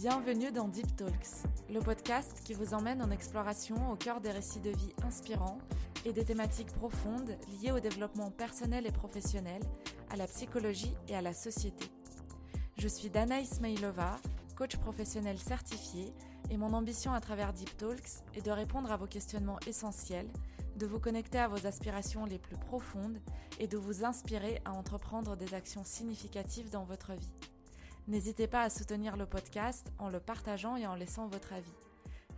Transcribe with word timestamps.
Bienvenue 0.00 0.52
dans 0.52 0.68
Deep 0.68 0.94
Talks, 0.94 1.48
le 1.72 1.80
podcast 1.80 2.42
qui 2.44 2.52
vous 2.52 2.74
emmène 2.74 3.00
en 3.00 3.10
exploration 3.10 3.90
au 3.90 3.96
cœur 3.96 4.20
des 4.20 4.30
récits 4.30 4.60
de 4.60 4.68
vie 4.68 4.92
inspirants 5.02 5.56
et 6.04 6.12
des 6.12 6.22
thématiques 6.22 6.70
profondes 6.72 7.34
liées 7.48 7.72
au 7.72 7.80
développement 7.80 8.30
personnel 8.30 8.86
et 8.86 8.92
professionnel, 8.92 9.62
à 10.10 10.16
la 10.16 10.26
psychologie 10.26 10.92
et 11.08 11.16
à 11.16 11.22
la 11.22 11.32
société. 11.32 11.86
Je 12.76 12.88
suis 12.88 13.08
Dana 13.08 13.40
Ismailova, 13.40 14.16
coach 14.54 14.76
professionnel 14.76 15.38
certifié, 15.38 16.12
et 16.50 16.58
mon 16.58 16.74
ambition 16.74 17.14
à 17.14 17.20
travers 17.22 17.54
Deep 17.54 17.74
Talks 17.78 18.22
est 18.34 18.44
de 18.44 18.50
répondre 18.50 18.92
à 18.92 18.98
vos 18.98 19.06
questionnements 19.06 19.60
essentiels, 19.66 20.28
de 20.76 20.84
vous 20.84 21.00
connecter 21.00 21.38
à 21.38 21.48
vos 21.48 21.66
aspirations 21.66 22.26
les 22.26 22.38
plus 22.38 22.58
profondes 22.58 23.18
et 23.58 23.66
de 23.66 23.78
vous 23.78 24.04
inspirer 24.04 24.60
à 24.66 24.74
entreprendre 24.74 25.36
des 25.36 25.54
actions 25.54 25.84
significatives 25.84 26.68
dans 26.68 26.84
votre 26.84 27.14
vie. 27.14 27.32
N'hésitez 28.08 28.46
pas 28.46 28.62
à 28.62 28.70
soutenir 28.70 29.16
le 29.16 29.26
podcast 29.26 29.90
en 29.98 30.08
le 30.08 30.20
partageant 30.20 30.76
et 30.76 30.86
en 30.86 30.94
laissant 30.94 31.26
votre 31.26 31.52
avis. 31.52 31.74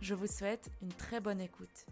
Je 0.01 0.15
vous 0.15 0.25
souhaite 0.25 0.71
une 0.81 0.91
très 0.91 1.19
bonne 1.19 1.39
écoute. 1.39 1.85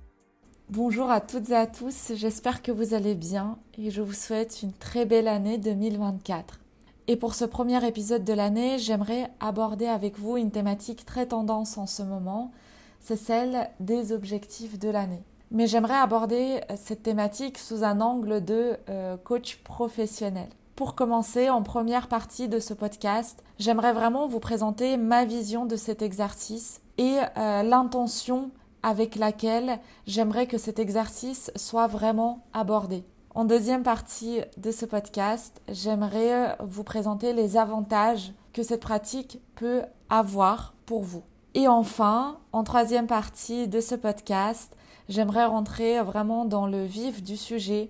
Bonjour 0.70 1.12
à 1.12 1.22
toutes 1.22 1.52
et 1.52 1.56
à 1.56 1.68
tous, 1.68 2.14
j'espère 2.16 2.64
que 2.64 2.72
vous 2.72 2.96
allez 2.96 3.14
bien 3.14 3.60
et 3.78 3.92
je 3.92 4.02
vous 4.02 4.14
souhaite 4.14 4.64
une 4.64 4.74
très 4.74 5.06
belle 5.06 5.28
année 5.28 5.60
2024. 5.60 6.60
Et 7.08 7.18
pour 7.18 7.36
ce 7.36 7.46
premier 7.46 7.86
épisode 7.86 8.24
de 8.24 8.34
l'année, 8.34 8.80
j'aimerais 8.80 9.30
aborder 9.40 9.86
avec 9.86 10.18
vous 10.18 10.38
une 10.38 10.50
thématique 10.50 11.06
très 11.06 11.28
tendance 11.28 11.78
en 11.78 11.86
ce 11.86 12.02
moment, 12.02 12.52
c'est 13.00 13.16
celle 13.16 13.70
des 13.80 14.12
objectifs 14.12 14.80
de 14.80 14.90
l'année. 14.90 15.24
Mais 15.52 15.68
j'aimerais 15.68 15.98
aborder 15.98 16.62
cette 16.78 17.04
thématique 17.04 17.60
sous 17.60 17.84
un 17.84 18.02
angle 18.02 18.44
de 18.44 18.76
euh, 18.90 19.18
coach 19.18 19.58
professionnel. 19.58 20.50
Pour 20.78 20.94
commencer, 20.94 21.50
en 21.50 21.64
première 21.64 22.08
partie 22.08 22.48
de 22.48 22.60
ce 22.60 22.76
podcast, 22.76 23.44
j'aimerais 23.58 23.94
vraiment 23.94 24.28
vous 24.28 24.40
présenter 24.40 24.96
ma 24.96 25.26
vision 25.26 25.66
de 25.66 25.76
cet 25.76 26.04
exercice 26.04 26.82
et 27.00 27.18
euh, 27.36 27.64
l'intention 27.64 28.52
avec 28.84 29.16
laquelle 29.16 29.80
j'aimerais 30.06 30.46
que 30.46 30.60
cet 30.60 30.78
exercice 30.78 31.52
soit 31.56 31.88
vraiment 31.88 32.46
abordé. 32.54 33.04
En 33.34 33.44
deuxième 33.44 33.82
partie 33.82 34.42
de 34.58 34.70
ce 34.70 34.86
podcast, 34.86 35.60
j'aimerais 35.68 36.56
vous 36.60 36.84
présenter 36.84 37.34
les 37.34 37.58
avantages 37.58 38.32
que 38.54 38.62
cette 38.62 38.82
pratique 38.82 39.40
peut 39.56 39.82
avoir 40.12 40.76
pour 40.86 41.02
vous. 41.02 41.24
Et 41.56 41.68
enfin, 41.68 42.38
en 42.52 42.64
troisième 42.64 43.08
partie 43.08 43.68
de 43.68 43.82
ce 43.82 43.96
podcast, 43.96 44.78
j'aimerais 45.10 45.46
rentrer 45.46 46.04
vraiment 46.04 46.46
dans 46.46 46.68
le 46.68 46.86
vif 46.86 47.24
du 47.24 47.36
sujet 47.36 47.90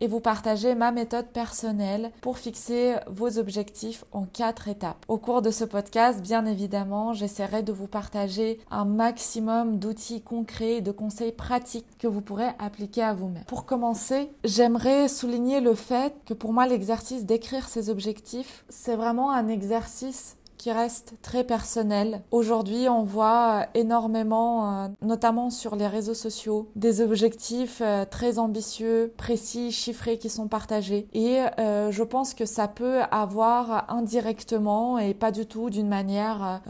et 0.00 0.06
vous 0.06 0.20
partager 0.20 0.74
ma 0.74 0.92
méthode 0.92 1.26
personnelle 1.26 2.10
pour 2.20 2.38
fixer 2.38 2.94
vos 3.06 3.38
objectifs 3.38 4.04
en 4.12 4.24
quatre 4.24 4.68
étapes. 4.68 5.04
Au 5.08 5.18
cours 5.18 5.42
de 5.42 5.50
ce 5.50 5.64
podcast, 5.64 6.20
bien 6.20 6.46
évidemment, 6.46 7.14
j'essaierai 7.14 7.62
de 7.62 7.72
vous 7.72 7.86
partager 7.86 8.58
un 8.70 8.84
maximum 8.84 9.78
d'outils 9.78 10.22
concrets 10.22 10.76
et 10.76 10.80
de 10.80 10.92
conseils 10.92 11.32
pratiques 11.32 11.86
que 11.98 12.06
vous 12.06 12.20
pourrez 12.20 12.48
appliquer 12.58 13.02
à 13.02 13.14
vous-même. 13.14 13.44
Pour 13.46 13.64
commencer, 13.66 14.30
j'aimerais 14.44 15.08
souligner 15.08 15.60
le 15.60 15.74
fait 15.74 16.14
que 16.26 16.34
pour 16.34 16.52
moi, 16.52 16.66
l'exercice 16.66 17.24
d'écrire 17.24 17.68
ces 17.68 17.90
objectifs, 17.90 18.64
c'est 18.68 18.96
vraiment 18.96 19.30
un 19.30 19.48
exercice 19.48 20.36
qui 20.56 20.72
reste 20.72 21.14
très 21.22 21.44
personnel. 21.44 22.22
Aujourd'hui, 22.30 22.88
on 22.88 23.02
voit 23.02 23.62
euh, 23.62 23.64
énormément, 23.74 24.84
euh, 24.84 24.88
notamment 25.02 25.50
sur 25.50 25.76
les 25.76 25.86
réseaux 25.86 26.14
sociaux, 26.14 26.68
des 26.76 27.00
objectifs 27.00 27.80
euh, 27.84 28.04
très 28.04 28.38
ambitieux, 28.38 29.12
précis, 29.16 29.72
chiffrés 29.72 30.18
qui 30.18 30.28
sont 30.28 30.48
partagés. 30.48 31.08
Et 31.14 31.38
je 31.58 32.02
pense 32.02 32.34
que 32.34 32.44
ça 32.44 32.68
peut 32.68 33.00
avoir 33.10 33.86
indirectement 33.88 34.98
et 34.98 35.14
pas 35.14 35.30
du 35.30 35.46
tout 35.46 35.70
d'une 35.70 35.88
manière 35.88 36.60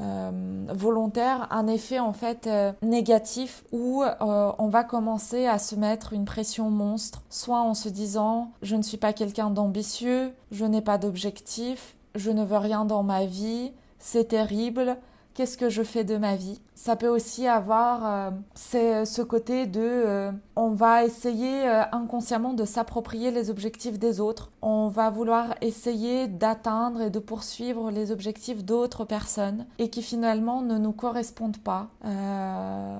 volontaire 0.68 1.46
un 1.50 1.66
effet 1.66 1.98
en 1.98 2.12
fait 2.12 2.48
négatif 2.82 3.64
où 3.72 4.02
on 4.20 4.68
va 4.68 4.84
commencer 4.84 5.46
à 5.46 5.58
se 5.58 5.74
mettre 5.74 6.12
une 6.12 6.24
pression 6.24 6.70
monstre, 6.70 7.22
soit 7.30 7.60
en 7.60 7.74
se 7.74 7.88
disant 7.88 8.50
je 8.62 8.76
ne 8.76 8.82
suis 8.82 8.96
pas 8.96 9.12
quelqu'un 9.12 9.50
d'ambitieux, 9.50 10.32
je 10.50 10.64
n'ai 10.64 10.82
pas 10.82 10.98
d'objectif, 10.98 11.96
je 12.16 12.30
ne 12.30 12.44
veux 12.44 12.56
rien 12.56 12.84
dans 12.84 13.02
ma 13.02 13.24
vie, 13.26 13.72
c'est 13.98 14.28
terrible, 14.28 14.96
qu'est-ce 15.36 15.58
que 15.58 15.68
je 15.68 15.82
fais 15.82 16.02
de 16.02 16.16
ma 16.16 16.34
vie. 16.34 16.60
Ça 16.74 16.96
peut 16.96 17.08
aussi 17.08 17.46
avoir 17.46 18.32
euh, 18.74 19.04
ce 19.04 19.22
côté 19.22 19.66
de 19.66 19.80
euh, 19.80 20.32
on 20.56 20.70
va 20.70 21.04
essayer 21.04 21.68
euh, 21.68 21.82
inconsciemment 21.92 22.54
de 22.54 22.64
s'approprier 22.64 23.30
les 23.30 23.50
objectifs 23.50 23.98
des 23.98 24.20
autres. 24.20 24.50
On 24.62 24.88
va 24.88 25.10
vouloir 25.10 25.54
essayer 25.60 26.26
d'atteindre 26.26 27.02
et 27.02 27.10
de 27.10 27.18
poursuivre 27.18 27.90
les 27.90 28.12
objectifs 28.12 28.64
d'autres 28.64 29.04
personnes 29.04 29.66
et 29.78 29.90
qui 29.90 30.02
finalement 30.02 30.62
ne 30.62 30.78
nous 30.78 30.92
correspondent 30.92 31.58
pas. 31.58 31.88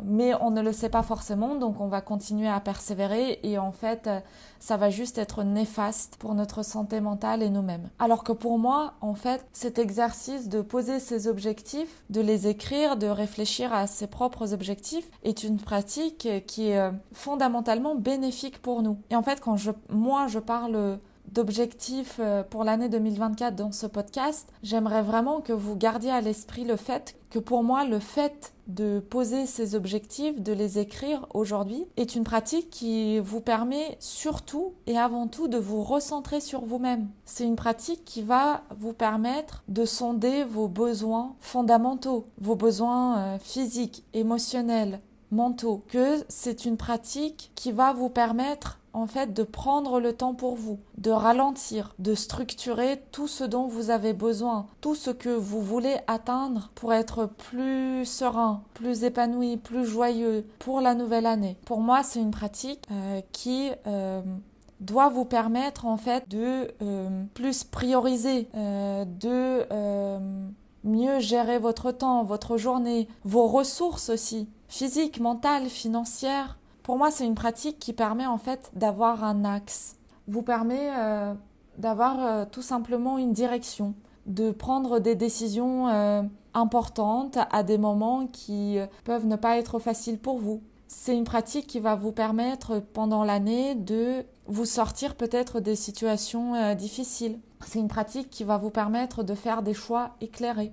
Mais 0.05 0.33
on 0.41 0.51
ne 0.51 0.61
le 0.61 0.73
sait 0.73 0.89
pas 0.89 1.03
forcément 1.03 1.55
donc 1.55 1.81
on 1.81 1.89
va 1.89 2.01
continuer 2.01 2.49
à 2.49 2.61
persévérer 2.61 3.41
et 3.43 3.59
en 3.59 3.73
fait 3.73 4.09
ça 4.59 4.77
va 4.77 4.91
juste 4.91 5.19
être 5.19 5.43
néfaste 5.43 6.17
pour 6.17 6.35
notre 6.35 6.65
santé 6.65 7.01
mentale 7.01 7.43
et 7.43 7.51
nous-mêmes. 7.51 7.89
Alors 7.99 8.25
que 8.25 8.33
pour 8.33 8.59
moi 8.59 8.95
en 9.01 9.15
fait 9.15 9.47
cet 9.53 9.79
exercice 9.79 10.49
de 10.49 10.61
poser 10.61 10.99
ces 10.99 11.29
objectifs 11.29 12.05
de 12.11 12.21
les 12.27 12.49
écrire 12.49 12.97
de 12.97 13.07
réfléchir 13.07 13.73
à 13.73 13.87
ses 13.87 14.07
propres 14.07 14.53
objectifs 14.53 15.09
est 15.23 15.45
une 15.45 15.57
pratique 15.59 16.29
qui 16.47 16.69
est 16.69 16.79
euh, 16.79 16.91
fondamentalement 17.13 17.95
bénéfique 17.95 18.61
pour 18.61 18.83
nous. 18.83 18.99
Et 19.11 19.17
en 19.17 19.23
fait, 19.23 19.41
quand 19.41 19.57
je, 19.57 19.71
moi 19.89 20.27
je 20.27 20.39
parle 20.39 20.99
d'objectifs 21.37 22.17
euh, 22.19 22.43
pour 22.43 22.65
l'année 22.65 22.89
2024 22.89 23.55
dans 23.55 23.71
ce 23.71 23.87
podcast, 23.87 24.51
j'aimerais 24.63 25.03
vraiment 25.03 25.43
que 25.43 25.53
vous 25.53 25.77
gardiez 25.77 26.11
à 26.11 26.23
l'esprit 26.23 26.65
le 26.65 26.77
fait 26.77 27.15
que 27.29 27.39
pour 27.39 27.63
moi, 27.63 27.85
le 27.85 27.99
fait 27.99 28.55
de 28.69 29.01
poser 29.01 29.45
ces 29.45 29.75
objectifs, 29.75 30.41
de 30.41 30.55
les 30.55 30.79
écrire 30.79 31.27
aujourd'hui, 31.35 31.85
est 31.99 32.15
une 32.15 32.25
pratique 32.25 32.71
qui 32.71 33.19
vous 33.19 33.43
permet 33.43 33.99
surtout 34.01 34.73
et 34.87 34.97
avant 34.97 35.27
tout 35.27 35.47
de 35.47 35.59
vous 35.59 35.83
recentrer 35.83 36.41
sur 36.41 36.65
vous-même. 36.65 37.09
C'est 37.27 37.45
une 37.45 37.55
pratique 37.55 38.07
qui 38.07 38.23
va 38.23 38.63
vous 38.79 38.95
permettre 38.95 39.63
de 39.69 39.85
sonder 39.85 40.43
vos 40.43 40.69
besoins 40.69 41.35
fondamentaux, 41.41 42.25
vos 42.41 42.57
besoins 42.57 43.19
euh, 43.19 43.39
physiques, 43.39 44.05
émotionnels, 44.15 45.01
mentaux, 45.31 45.83
que 45.89 46.25
c'est 46.29 46.65
une 46.65 46.79
pratique 46.79 47.51
qui 47.55 47.73
va 47.73 47.93
vous 47.93 48.09
permettre 48.09 48.79
en 48.97 49.07
fait 49.07 49.35
de 49.35 49.43
prendre 49.43 50.01
le 50.01 50.15
temps 50.15 50.33
pour 50.33 50.57
vous, 50.57 50.79
de 50.97 51.11
ralentir, 51.11 51.95
de 51.99 52.15
structurer 52.15 53.03
tout 53.13 53.29
ce 53.29 53.45
dont 53.45 53.67
vous 53.67 53.91
avez 53.91 54.15
besoin, 54.15 54.67
tout 54.81 54.95
ce 54.95 55.11
que 55.11 55.29
vous 55.29 55.61
voulez 55.61 55.97
atteindre 56.07 56.71
pour 56.75 56.95
être 56.95 57.27
plus 57.27 58.07
serein, 58.07 58.63
plus 58.73 59.05
épanoui, 59.05 59.59
plus 59.59 59.85
joyeux 59.85 60.47
pour 60.59 60.81
la 60.81 60.95
nouvelle 60.95 61.27
année. 61.27 61.59
Pour 61.67 61.81
moi, 61.81 62.03
c'est 62.03 62.21
une 62.21 62.31
pratique 62.31 62.85
euh, 62.91 63.21
qui 63.33 63.71
euh, 63.87 64.23
doit 64.81 65.11
vous 65.11 65.27
permettre 65.27 65.85
en 65.85 65.99
fait 65.99 66.27
de 66.31 66.73
euh, 66.81 67.25
plus 67.35 67.65
prioriser, 67.65 68.49
de 68.55 69.67
mieux 70.85 71.19
gérer 71.21 71.59
votre 71.59 71.93
temps, 71.93 72.25
votre 72.25 72.57
journée, 72.57 73.09
vos 73.25 73.47
ressources 73.47 74.09
aussi, 74.09 74.49
physiques, 74.69 75.21
mentales, 75.21 75.69
financières, 75.69 76.57
pour 76.87 76.99
moi, 76.99 77.11
c'est 77.11 77.27
une 77.27 77.35
pratique 77.35 77.81
qui 77.81 77.93
permet 77.93 78.27
en 78.27 78.39
fait 78.39 78.71
d'avoir 78.75 79.25
un 79.25 79.45
axe, 79.45 79.97
vous 80.29 80.43
permet 80.43 80.93
euh, 80.97 81.35
d'avoir 81.79 82.25
euh, 82.25 82.45
tout 82.49 82.63
simplement 82.63 83.19
une 83.19 83.33
direction, 83.33 83.95
de 84.27 84.53
prendre 84.53 85.01
des 85.01 85.17
décisions 85.17 85.89
euh, 85.89 86.23
importantes 86.55 87.39
à 87.51 87.65
des 87.65 87.77
moments 87.77 88.29
qui 88.29 88.79
peuvent 89.03 89.27
ne 89.27 89.35
pas 89.35 89.59
être 89.59 89.81
faciles 89.81 90.21
pour 90.21 90.39
vous. 90.39 90.63
C'est 90.87 91.17
une 91.17 91.25
pratique 91.25 91.67
qui 91.67 91.81
va 91.81 91.97
vous 91.97 92.13
permettre 92.13 92.79
pendant 92.79 93.25
l'année 93.25 93.75
de 93.75 94.25
vous 94.47 94.65
sortir 94.65 95.17
peut-être 95.17 95.59
des 95.59 95.75
situations 95.75 96.73
difficiles. 96.77 97.41
C'est 97.67 97.81
une 97.81 97.89
pratique 97.89 98.31
qui 98.31 98.45
va 98.45 98.59
vous 98.59 98.71
permettre 98.71 99.25
de 99.25 99.35
faire 99.35 99.63
des 99.63 99.75
choix 99.75 100.11
éclairés 100.21 100.73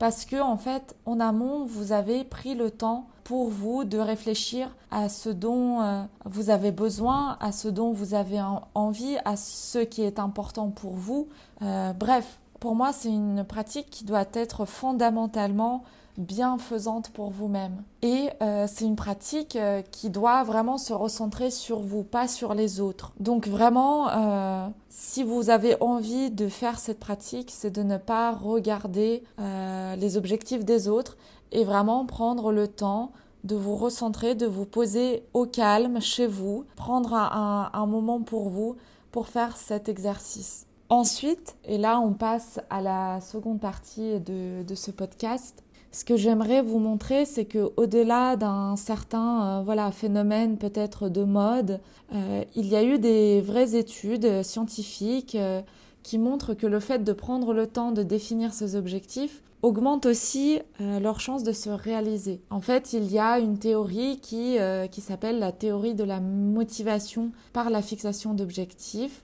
parce 0.00 0.24
que 0.24 0.40
en 0.40 0.56
fait 0.56 0.96
en 1.06 1.20
amont 1.20 1.64
vous 1.64 1.92
avez 1.92 2.24
pris 2.24 2.56
le 2.56 2.72
temps 2.72 3.06
pour 3.24 3.48
vous 3.48 3.84
de 3.84 3.98
réfléchir 3.98 4.74
à 4.90 5.08
ce 5.08 5.28
dont 5.28 5.80
euh, 5.80 6.02
vous 6.24 6.50
avez 6.50 6.72
besoin, 6.72 7.36
à 7.40 7.52
ce 7.52 7.68
dont 7.68 7.92
vous 7.92 8.14
avez 8.14 8.40
envie, 8.74 9.16
à 9.24 9.36
ce 9.36 9.78
qui 9.78 10.02
est 10.02 10.18
important 10.18 10.68
pour 10.68 10.92
vous. 10.92 11.28
Euh, 11.62 11.92
bref, 11.92 12.38
pour 12.60 12.74
moi, 12.74 12.92
c'est 12.92 13.10
une 13.10 13.44
pratique 13.44 13.90
qui 13.90 14.04
doit 14.04 14.24
être 14.34 14.64
fondamentalement 14.64 15.84
bienfaisante 16.18 17.08
pour 17.08 17.30
vous-même. 17.30 17.82
Et 18.02 18.28
euh, 18.42 18.66
c'est 18.70 18.84
une 18.84 18.96
pratique 18.96 19.58
qui 19.90 20.10
doit 20.10 20.42
vraiment 20.44 20.76
se 20.76 20.92
recentrer 20.92 21.50
sur 21.50 21.80
vous, 21.80 22.02
pas 22.02 22.28
sur 22.28 22.52
les 22.52 22.80
autres. 22.80 23.12
Donc 23.18 23.48
vraiment, 23.48 24.70
si 24.90 25.22
vous 25.22 25.48
avez 25.48 25.80
envie 25.82 26.30
de 26.30 26.48
faire 26.48 26.78
cette 26.78 27.00
pratique, 27.00 27.50
c'est 27.50 27.70
de 27.70 27.82
ne 27.82 27.96
pas 27.96 28.30
regarder 28.32 29.24
les 29.38 30.16
objectifs 30.18 30.66
des 30.66 30.86
autres 30.86 31.16
et 31.52 31.64
vraiment 31.64 32.06
prendre 32.06 32.50
le 32.52 32.66
temps 32.66 33.12
de 33.44 33.56
vous 33.56 33.76
recentrer, 33.76 34.34
de 34.34 34.46
vous 34.46 34.66
poser 34.66 35.24
au 35.34 35.46
calme 35.46 36.00
chez 36.00 36.26
vous, 36.26 36.64
prendre 36.76 37.14
un, 37.14 37.86
moment 37.86 38.20
pour 38.20 38.48
vous 38.48 38.76
pour 39.10 39.28
faire 39.28 39.56
cet 39.56 39.88
exercice. 39.88 40.66
Ensuite, 40.88 41.56
et 41.64 41.78
là 41.78 41.98
on 42.00 42.12
passe 42.12 42.60
à 42.70 42.80
la 42.80 43.20
seconde 43.20 43.60
partie 43.60 44.20
de, 44.20 44.74
ce 44.74 44.90
podcast, 44.90 45.62
Ce 45.90 46.04
que 46.04 46.16
j'aimerais 46.16 46.62
vous 46.62 46.78
montrer, 46.78 47.24
c'est 47.26 47.44
que 47.44 47.72
au-delà 47.76 48.36
d'un 48.36 48.76
certain 48.76 49.58
euh, 49.58 49.62
voilà 49.62 49.90
phénomène 49.90 50.56
peut-être 50.56 51.08
de 51.08 51.24
mode, 51.24 51.80
euh, 52.14 52.44
il 52.54 52.66
y 52.66 52.76
a 52.76 52.82
eu 52.82 52.98
des 52.98 53.42
vraies 53.42 53.74
études 53.74 54.42
scientifiques 54.42 55.34
euh, 55.34 55.60
qui 56.02 56.18
montrent 56.18 56.54
que 56.54 56.66
le 56.66 56.80
fait 56.80 57.04
de 57.04 57.12
prendre 57.12 57.54
le 57.54 57.66
temps 57.66 57.92
de 57.92 58.02
définir 58.02 58.54
ses 58.54 58.76
objectifs 58.76 59.42
augmente 59.62 60.06
aussi 60.06 60.58
leur 60.80 61.20
chance 61.20 61.44
de 61.44 61.52
se 61.52 61.70
réaliser. 61.70 62.40
En 62.50 62.60
fait, 62.60 62.92
il 62.94 63.10
y 63.12 63.20
a 63.20 63.38
une 63.38 63.58
théorie 63.58 64.18
qui, 64.20 64.56
qui 64.90 65.00
s'appelle 65.00 65.38
la 65.38 65.52
théorie 65.52 65.94
de 65.94 66.02
la 66.02 66.18
motivation 66.18 67.30
par 67.52 67.70
la 67.70 67.80
fixation 67.80 68.34
d'objectifs. 68.34 69.22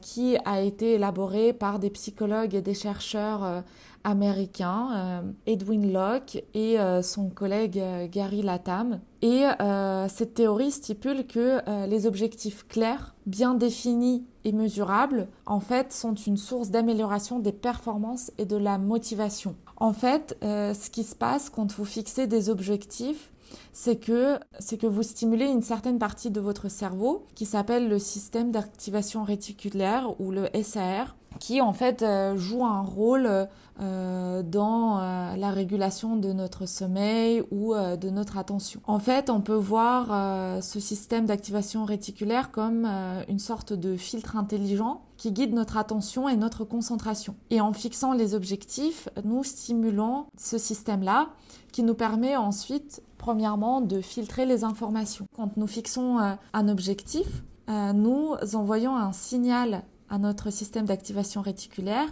Qui 0.00 0.36
a 0.44 0.60
été 0.60 0.94
élaborée 0.94 1.52
par 1.52 1.78
des 1.78 1.90
psychologues 1.90 2.54
et 2.54 2.62
des 2.62 2.74
chercheurs 2.74 3.64
américain, 4.04 4.90
euh, 4.94 5.22
Edwin 5.46 5.92
Locke 5.92 6.44
et 6.52 6.78
euh, 6.78 7.02
son 7.02 7.30
collègue 7.30 7.78
euh, 7.78 8.06
Gary 8.06 8.42
Latham. 8.42 9.00
Et 9.22 9.44
cette 10.10 10.34
théorie 10.34 10.70
stipule 10.70 11.26
que 11.26 11.58
les 11.86 12.04
objectifs 12.04 12.68
clairs, 12.68 13.14
bien 13.24 13.54
définis 13.54 14.26
et 14.44 14.52
mesurables, 14.52 15.28
en 15.46 15.60
fait, 15.60 15.94
sont 15.94 16.12
une 16.12 16.36
source 16.36 16.68
d'amélioration 16.68 17.38
des 17.38 17.50
performances 17.50 18.30
et 18.36 18.44
de 18.44 18.58
la 18.58 18.76
motivation. 18.76 19.56
En 19.78 19.94
fait, 19.94 20.36
ce 20.42 20.90
qui 20.90 21.04
se 21.04 21.14
passe 21.14 21.48
quand 21.48 21.72
vous 21.72 21.86
fixez 21.86 22.26
des 22.26 22.50
objectifs, 22.50 23.32
c'est 23.72 23.96
que, 23.96 24.38
c'est 24.58 24.78
que 24.78 24.86
vous 24.86 25.02
stimulez 25.02 25.46
une 25.46 25.62
certaine 25.62 25.98
partie 25.98 26.30
de 26.30 26.40
votre 26.40 26.68
cerveau 26.68 27.26
qui 27.34 27.46
s'appelle 27.46 27.88
le 27.88 27.98
système 27.98 28.50
d'activation 28.50 29.24
réticulaire 29.24 30.20
ou 30.20 30.30
le 30.30 30.48
SAR 30.62 31.16
qui 31.40 31.60
en 31.60 31.72
fait 31.72 32.02
euh, 32.02 32.36
joue 32.36 32.64
un 32.64 32.82
rôle 32.82 33.48
euh, 33.80 34.42
dans 34.42 34.98
euh, 34.98 35.36
la 35.36 35.50
régulation 35.50 36.16
de 36.16 36.32
notre 36.32 36.66
sommeil 36.66 37.42
ou 37.50 37.74
de 37.74 38.10
notre 38.10 38.38
attention. 38.38 38.80
En 38.86 38.98
fait, 38.98 39.30
on 39.30 39.40
peut 39.40 39.52
voir 39.52 40.62
ce 40.62 40.80
système 40.80 41.26
d'activation 41.26 41.84
réticulaire 41.84 42.50
comme 42.50 42.86
une 43.28 43.38
sorte 43.38 43.72
de 43.72 43.96
filtre 43.96 44.36
intelligent 44.36 45.02
qui 45.16 45.32
guide 45.32 45.54
notre 45.54 45.76
attention 45.76 46.28
et 46.28 46.36
notre 46.36 46.64
concentration. 46.64 47.36
Et 47.50 47.60
en 47.60 47.72
fixant 47.72 48.12
les 48.12 48.34
objectifs, 48.34 49.08
nous 49.24 49.44
stimulons 49.44 50.26
ce 50.36 50.58
système-là 50.58 51.28
qui 51.72 51.82
nous 51.82 51.94
permet 51.94 52.36
ensuite, 52.36 53.02
premièrement, 53.18 53.80
de 53.80 54.00
filtrer 54.00 54.46
les 54.46 54.64
informations. 54.64 55.26
Quand 55.34 55.56
nous 55.56 55.66
fixons 55.66 56.18
un 56.18 56.68
objectif, 56.68 57.44
nous 57.68 58.34
envoyons 58.54 58.96
un 58.96 59.12
signal 59.12 59.84
à 60.10 60.18
notre 60.18 60.50
système 60.50 60.86
d'activation 60.86 61.40
réticulaire 61.40 62.08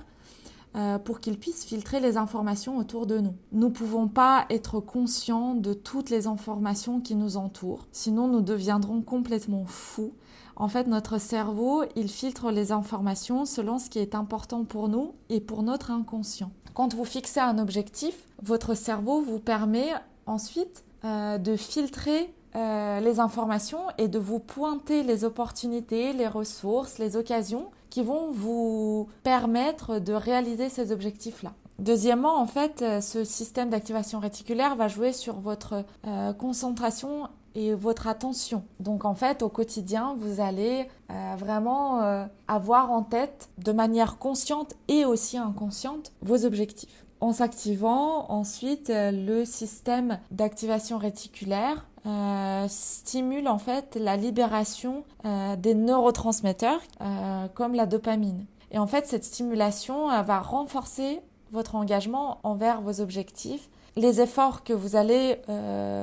euh, 0.74 0.98
pour 0.98 1.20
qu'il 1.20 1.38
puisse 1.38 1.64
filtrer 1.64 2.00
les 2.00 2.16
informations 2.16 2.78
autour 2.78 3.06
de 3.06 3.18
nous. 3.18 3.34
Nous 3.52 3.68
ne 3.68 3.72
pouvons 3.72 4.08
pas 4.08 4.46
être 4.48 4.80
conscients 4.80 5.54
de 5.54 5.74
toutes 5.74 6.08
les 6.08 6.26
informations 6.26 7.00
qui 7.00 7.14
nous 7.14 7.36
entourent, 7.36 7.86
sinon 7.92 8.26
nous 8.26 8.40
deviendrons 8.40 9.02
complètement 9.02 9.66
fous. 9.66 10.14
En 10.56 10.68
fait, 10.68 10.86
notre 10.86 11.18
cerveau, 11.18 11.84
il 11.94 12.08
filtre 12.08 12.50
les 12.50 12.72
informations 12.72 13.44
selon 13.44 13.78
ce 13.78 13.90
qui 13.90 13.98
est 13.98 14.14
important 14.14 14.64
pour 14.64 14.88
nous 14.88 15.12
et 15.28 15.40
pour 15.40 15.62
notre 15.62 15.90
inconscient. 15.90 16.50
Quand 16.72 16.94
vous 16.94 17.04
fixez 17.04 17.40
un 17.40 17.58
objectif, 17.58 18.26
votre 18.42 18.74
cerveau 18.74 19.20
vous 19.20 19.38
permet 19.38 19.90
ensuite 20.24 20.84
euh, 21.04 21.36
de 21.36 21.56
filtrer 21.56 22.32
euh, 22.54 23.00
les 23.00 23.20
informations 23.20 23.82
et 23.98 24.08
de 24.08 24.18
vous 24.18 24.38
pointer 24.38 25.02
les 25.02 25.24
opportunités, 25.24 26.12
les 26.12 26.28
ressources, 26.28 26.98
les 26.98 27.16
occasions 27.16 27.70
qui 27.92 28.02
vont 28.02 28.30
vous 28.30 29.06
permettre 29.22 29.98
de 29.98 30.14
réaliser 30.14 30.70
ces 30.70 30.92
objectifs-là. 30.92 31.52
Deuxièmement, 31.78 32.40
en 32.40 32.46
fait, 32.46 32.80
euh, 32.80 33.02
ce 33.02 33.22
système 33.22 33.68
d'activation 33.68 34.18
réticulaire 34.18 34.76
va 34.76 34.88
jouer 34.88 35.12
sur 35.12 35.34
votre 35.40 35.84
euh, 36.06 36.32
concentration 36.32 37.28
et 37.54 37.74
votre 37.74 38.06
attention. 38.06 38.64
Donc 38.80 39.04
en 39.04 39.14
fait, 39.14 39.42
au 39.42 39.50
quotidien, 39.50 40.16
vous 40.18 40.40
allez 40.40 40.88
euh, 41.10 41.34
vraiment 41.36 42.26
avoir 42.48 42.92
en 42.92 43.02
tête 43.02 43.50
de 43.58 43.72
manière 43.72 44.16
consciente 44.16 44.72
et 44.88 45.04
aussi 45.04 45.36
inconsciente 45.36 46.12
vos 46.22 46.46
objectifs. 46.46 47.04
En 47.20 47.34
s'activant, 47.34 48.30
ensuite, 48.30 48.90
le 48.90 49.44
système 49.44 50.18
d'activation 50.30 50.96
réticulaire 50.96 51.86
euh, 52.04 52.66
stimule 52.69 53.46
en 53.46 53.58
fait 53.58 53.94
la 53.94 54.16
libération 54.16 55.04
euh, 55.25 55.54
des 55.54 55.75
neurotransmetteurs 55.75 56.81
euh, 57.00 57.46
comme 57.54 57.75
la 57.75 57.87
dopamine. 57.87 58.44
Et 58.72 58.78
en 58.78 58.88
fait, 58.88 59.06
cette 59.06 59.25
stimulation 59.25 60.08
va 60.22 60.40
renforcer 60.40 61.20
votre 61.52 61.75
engagement 61.75 62.38
envers 62.43 62.81
vos 62.81 63.02
objectifs. 63.02 63.69
Les 63.96 64.22
efforts 64.22 64.64
que 64.64 64.72
vous 64.72 64.96
allez 64.96 65.37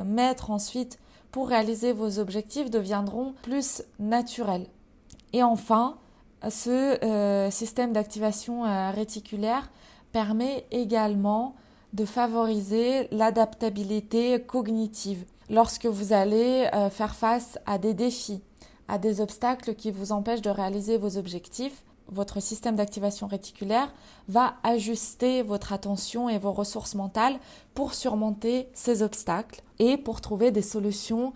mettre 0.06 0.52
ensuite 0.52 1.00
pour 1.32 1.50
réaliser 1.50 1.94
vos 1.94 2.20
objectifs 2.20 2.70
deviendront 2.70 3.34
plus 3.42 3.82
naturels. 3.98 4.68
Et 5.34 5.42
enfin, 5.42 5.98
ce 6.48 7.48
système 7.50 7.92
d'activation 7.92 8.92
réticulaire 8.92 9.72
permet 10.12 10.68
également 10.70 11.56
de 11.94 12.06
favoriser 12.06 13.08
l'adaptabilité 13.10 14.40
cognitive 14.44 15.26
lorsque 15.50 15.86
vous 15.86 16.14
allez 16.14 16.70
euh, 16.74 16.90
faire 16.90 17.16
face 17.16 17.60
à 17.66 17.78
des 17.78 17.94
défis, 17.94 18.42
à 18.88 18.98
des 18.98 19.22
obstacles 19.22 19.76
qui 19.76 19.92
vous 19.92 20.12
empêchent 20.12 20.42
de 20.42 20.50
réaliser 20.50 20.98
vos 20.98 21.18
objectifs, 21.18 21.84
votre 22.08 22.42
système 22.42 22.76
d'activation 22.76 23.28
réticulaire 23.28 23.94
va 24.28 24.56
ajuster 24.64 25.44
votre 25.44 25.74
attention 25.74 26.28
et 26.28 26.40
vos 26.40 26.52
ressources 26.52 26.96
mentales 26.96 27.40
pour 27.76 27.94
surmonter 27.94 28.68
ces 28.74 29.04
obstacles 29.04 29.62
et 29.78 29.96
pour 29.96 30.22
trouver 30.22 30.50
des 30.50 30.64
solutions 30.64 31.34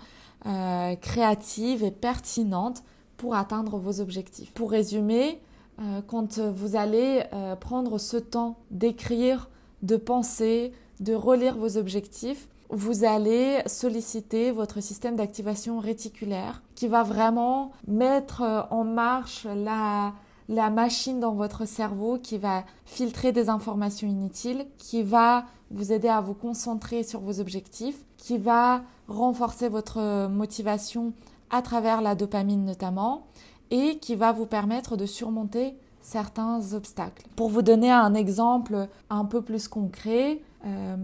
euh, 0.47 0.95
créatives 0.95 1.83
et 1.83 1.91
pertinentes 1.91 2.83
pour 3.17 3.35
atteindre 3.35 3.77
vos 3.77 4.01
objectifs. 4.01 4.51
Pour 4.51 4.71
résumer, 4.71 5.39
euh, 5.79 6.01
quand 6.07 6.39
vous 6.39 6.75
allez 6.75 7.23
prendre 7.59 7.99
ce 7.99 8.17
temps 8.17 8.57
d'écrire, 8.71 9.49
de 9.83 9.95
penser, 9.95 10.71
de 10.99 11.13
relire 11.13 11.55
vos 11.55 11.77
objectifs, 11.77 12.47
vous 12.73 13.03
allez 13.03 13.61
solliciter 13.67 14.51
votre 14.51 14.81
système 14.81 15.15
d'activation 15.15 15.79
réticulaire 15.79 16.63
qui 16.73 16.87
va 16.87 17.03
vraiment 17.03 17.71
mettre 17.87 18.41
euh, 18.41 18.61
en 18.71 18.83
marche 18.83 19.45
la, 19.45 20.13
la 20.49 20.69
machine 20.71 21.19
dans 21.19 21.33
votre 21.33 21.65
cerveau 21.65 22.17
qui 22.17 22.39
va 22.39 22.63
filtrer 22.85 23.31
des 23.31 23.49
informations 23.49 24.07
inutiles, 24.07 24.65
qui 24.79 25.03
va 25.03 25.45
vous 25.69 25.91
aider 25.91 26.07
à 26.07 26.21
vous 26.21 26.33
concentrer 26.33 27.03
sur 27.03 27.19
vos 27.19 27.39
objectifs, 27.39 28.03
qui 28.17 28.37
va 28.37 28.81
renforcer 29.07 29.69
votre 29.69 30.27
motivation 30.27 31.13
à 31.49 31.61
travers 31.61 32.01
la 32.01 32.15
dopamine 32.15 32.65
notamment, 32.65 33.27
et 33.69 33.97
qui 33.99 34.15
va 34.15 34.31
vous 34.31 34.45
permettre 34.45 34.97
de 34.97 35.05
surmonter 35.05 35.75
certains 36.03 36.73
obstacles. 36.73 37.25
Pour 37.35 37.49
vous 37.49 37.61
donner 37.61 37.91
un 37.91 38.13
exemple 38.13 38.87
un 39.09 39.25
peu 39.25 39.41
plus 39.41 39.67
concret, 39.67 40.41
euh, 40.65 40.95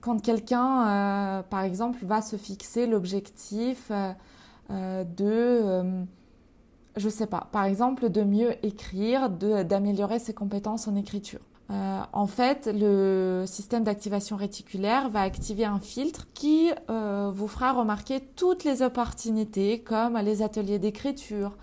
quand 0.00 0.20
quelqu'un, 0.20 0.86
euh, 0.86 1.42
par 1.42 1.62
exemple, 1.62 2.04
va 2.04 2.20
se 2.20 2.36
fixer 2.36 2.86
l'objectif 2.86 3.90
euh, 4.70 5.04
de, 5.04 6.04
je 6.96 7.08
sais 7.08 7.26
pas, 7.26 7.48
par 7.52 7.64
exemple, 7.64 8.10
de 8.10 8.22
mieux 8.22 8.54
écrire, 8.64 9.30
d'améliorer 9.30 10.18
ses 10.18 10.34
compétences 10.34 10.88
en 10.88 10.96
écriture. 10.96 11.40
en 11.68 12.26
fait, 12.26 12.70
le 12.72 13.44
système 13.46 13.84
d'activation 13.84 14.36
réticulaire 14.36 15.08
va 15.08 15.20
activer 15.22 15.64
un 15.64 15.78
filtre 15.78 16.26
qui 16.34 16.70
vous 16.88 17.48
fera 17.48 17.72
remarquer 17.72 18.20
toutes 18.34 18.64
les 18.64 18.82
opportunités 18.82 19.80
comme 19.80 20.16
les 20.18 20.42
ateliers 20.42 20.78
d'écriture, 20.78 21.56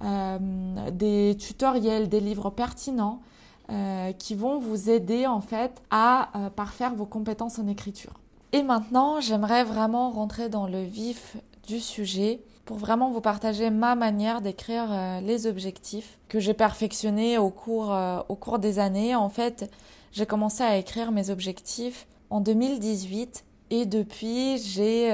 des 0.00 1.36
tutoriels, 1.38 2.08
des 2.08 2.20
livres 2.20 2.50
pertinents 2.50 3.20
euh, 3.68 4.12
qui 4.12 4.36
vont 4.36 4.60
vous 4.60 4.90
aider 4.90 5.26
en 5.26 5.40
fait 5.40 5.82
à 5.90 6.28
euh, 6.38 6.50
parfaire 6.50 6.94
vos 6.94 7.04
compétences 7.04 7.58
en 7.58 7.66
écriture. 7.66 8.12
Et 8.52 8.62
maintenant, 8.62 9.20
j'aimerais 9.20 9.64
vraiment 9.64 10.10
rentrer 10.12 10.48
dans 10.48 10.68
le 10.68 10.84
vif 10.84 11.36
du 11.66 11.80
sujet 11.80 12.38
pour 12.64 12.76
vraiment 12.76 13.10
vous 13.10 13.20
partager 13.20 13.70
ma 13.70 13.96
manière 13.96 14.40
d'écrire 14.40 14.86
euh, 14.88 15.20
les 15.20 15.48
objectifs 15.48 16.16
que 16.28 16.38
j'ai 16.38 16.54
perfectionnés 16.54 17.38
au 17.38 17.50
cours, 17.50 17.92
au 18.28 18.36
cours 18.36 18.60
des 18.60 18.78
années. 18.78 19.16
En 19.16 19.30
fait, 19.30 19.68
j'ai 20.12 20.26
commencé 20.26 20.62
à 20.62 20.76
écrire 20.76 21.10
mes 21.10 21.30
objectifs 21.30 22.06
en 22.30 22.40
2018 22.40 23.44
et 23.70 23.84
depuis, 23.84 24.58
j'ai 24.58 25.10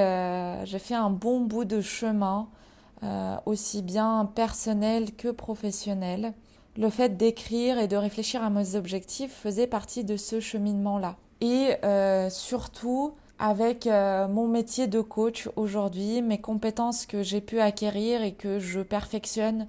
fait 0.79 0.95
un 0.95 1.09
bon 1.09 1.41
bout 1.41 1.65
de 1.65 1.81
chemin, 1.81 2.49
aussi 3.47 3.83
bien 3.83 4.31
personnel 4.35 5.15
que 5.17 5.29
professionnel 5.29 6.35
le 6.77 6.89
fait 6.89 7.17
d'écrire 7.17 7.79
et 7.79 7.89
de 7.89 7.97
réfléchir 7.97 8.43
à 8.43 8.51
mes 8.51 8.77
objectifs 8.77 9.33
faisait 9.33 9.67
partie 9.67 10.05
de 10.05 10.17
ce 10.17 10.41
cheminement-là. 10.41 11.17
Et 11.41 11.77
euh, 11.85 12.31
surtout, 12.31 13.13
avec 13.39 13.87
euh, 13.87 14.27
mon 14.29 14.49
métier 14.49 14.87
de 14.87 15.01
coach 15.01 15.49
aujourd'hui, 15.57 16.23
mes 16.23 16.41
compétences 16.41 17.05
que 17.05 17.23
j'ai 17.23 17.41
pu 17.41 17.61
acquérir 17.61 18.23
et 18.23 18.33
que 18.33 18.59
je 18.59 18.81
perfectionne 18.81 19.67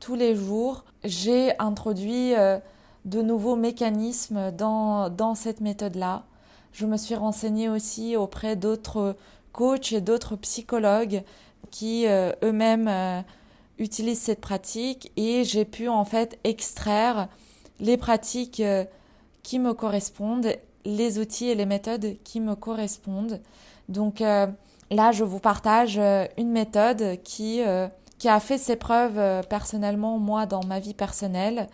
tous 0.00 0.14
les 0.14 0.34
jours, 0.34 0.84
j'ai 1.04 1.52
introduit 1.58 2.34
euh, 2.34 2.58
de 3.04 3.22
nouveaux 3.22 3.56
mécanismes 3.56 4.50
dans, 4.50 5.08
dans 5.08 5.34
cette 5.34 5.60
méthode-là. 5.60 6.24
Je 6.72 6.86
me 6.86 6.96
suis 6.96 7.14
renseignée 7.14 7.68
aussi 7.68 8.16
auprès 8.16 8.56
d'autres 8.56 9.14
coachs 9.52 9.92
et 9.92 10.00
d'autres 10.00 10.36
psychologues 10.36 11.22
qui 11.70 12.06
euh, 12.06 12.32
eux-mêmes 12.42 12.88
euh, 12.88 13.20
utilisent 13.78 14.20
cette 14.20 14.40
pratique 14.40 15.12
et 15.16 15.44
j'ai 15.44 15.64
pu 15.64 15.88
en 15.88 16.04
fait 16.04 16.38
extraire 16.44 17.28
les 17.78 17.96
pratiques 17.96 18.60
euh, 18.60 18.84
qui 19.42 19.58
me 19.58 19.72
correspondent, 19.72 20.54
les 20.84 21.18
outils 21.18 21.48
et 21.48 21.54
les 21.54 21.66
méthodes 21.66 22.16
qui 22.24 22.40
me 22.40 22.54
correspondent. 22.54 23.40
Donc 23.88 24.20
là, 24.20 25.12
je 25.12 25.24
vous 25.24 25.40
partage 25.40 25.98
une 26.38 26.50
méthode 26.52 27.18
qui 27.24 27.60
qui 28.18 28.28
a 28.28 28.38
fait 28.38 28.58
ses 28.58 28.76
preuves 28.76 29.46
personnellement 29.48 30.18
moi 30.18 30.46
dans 30.46 30.62
ma 30.64 30.78
vie 30.78 30.94
personnelle 30.94 31.68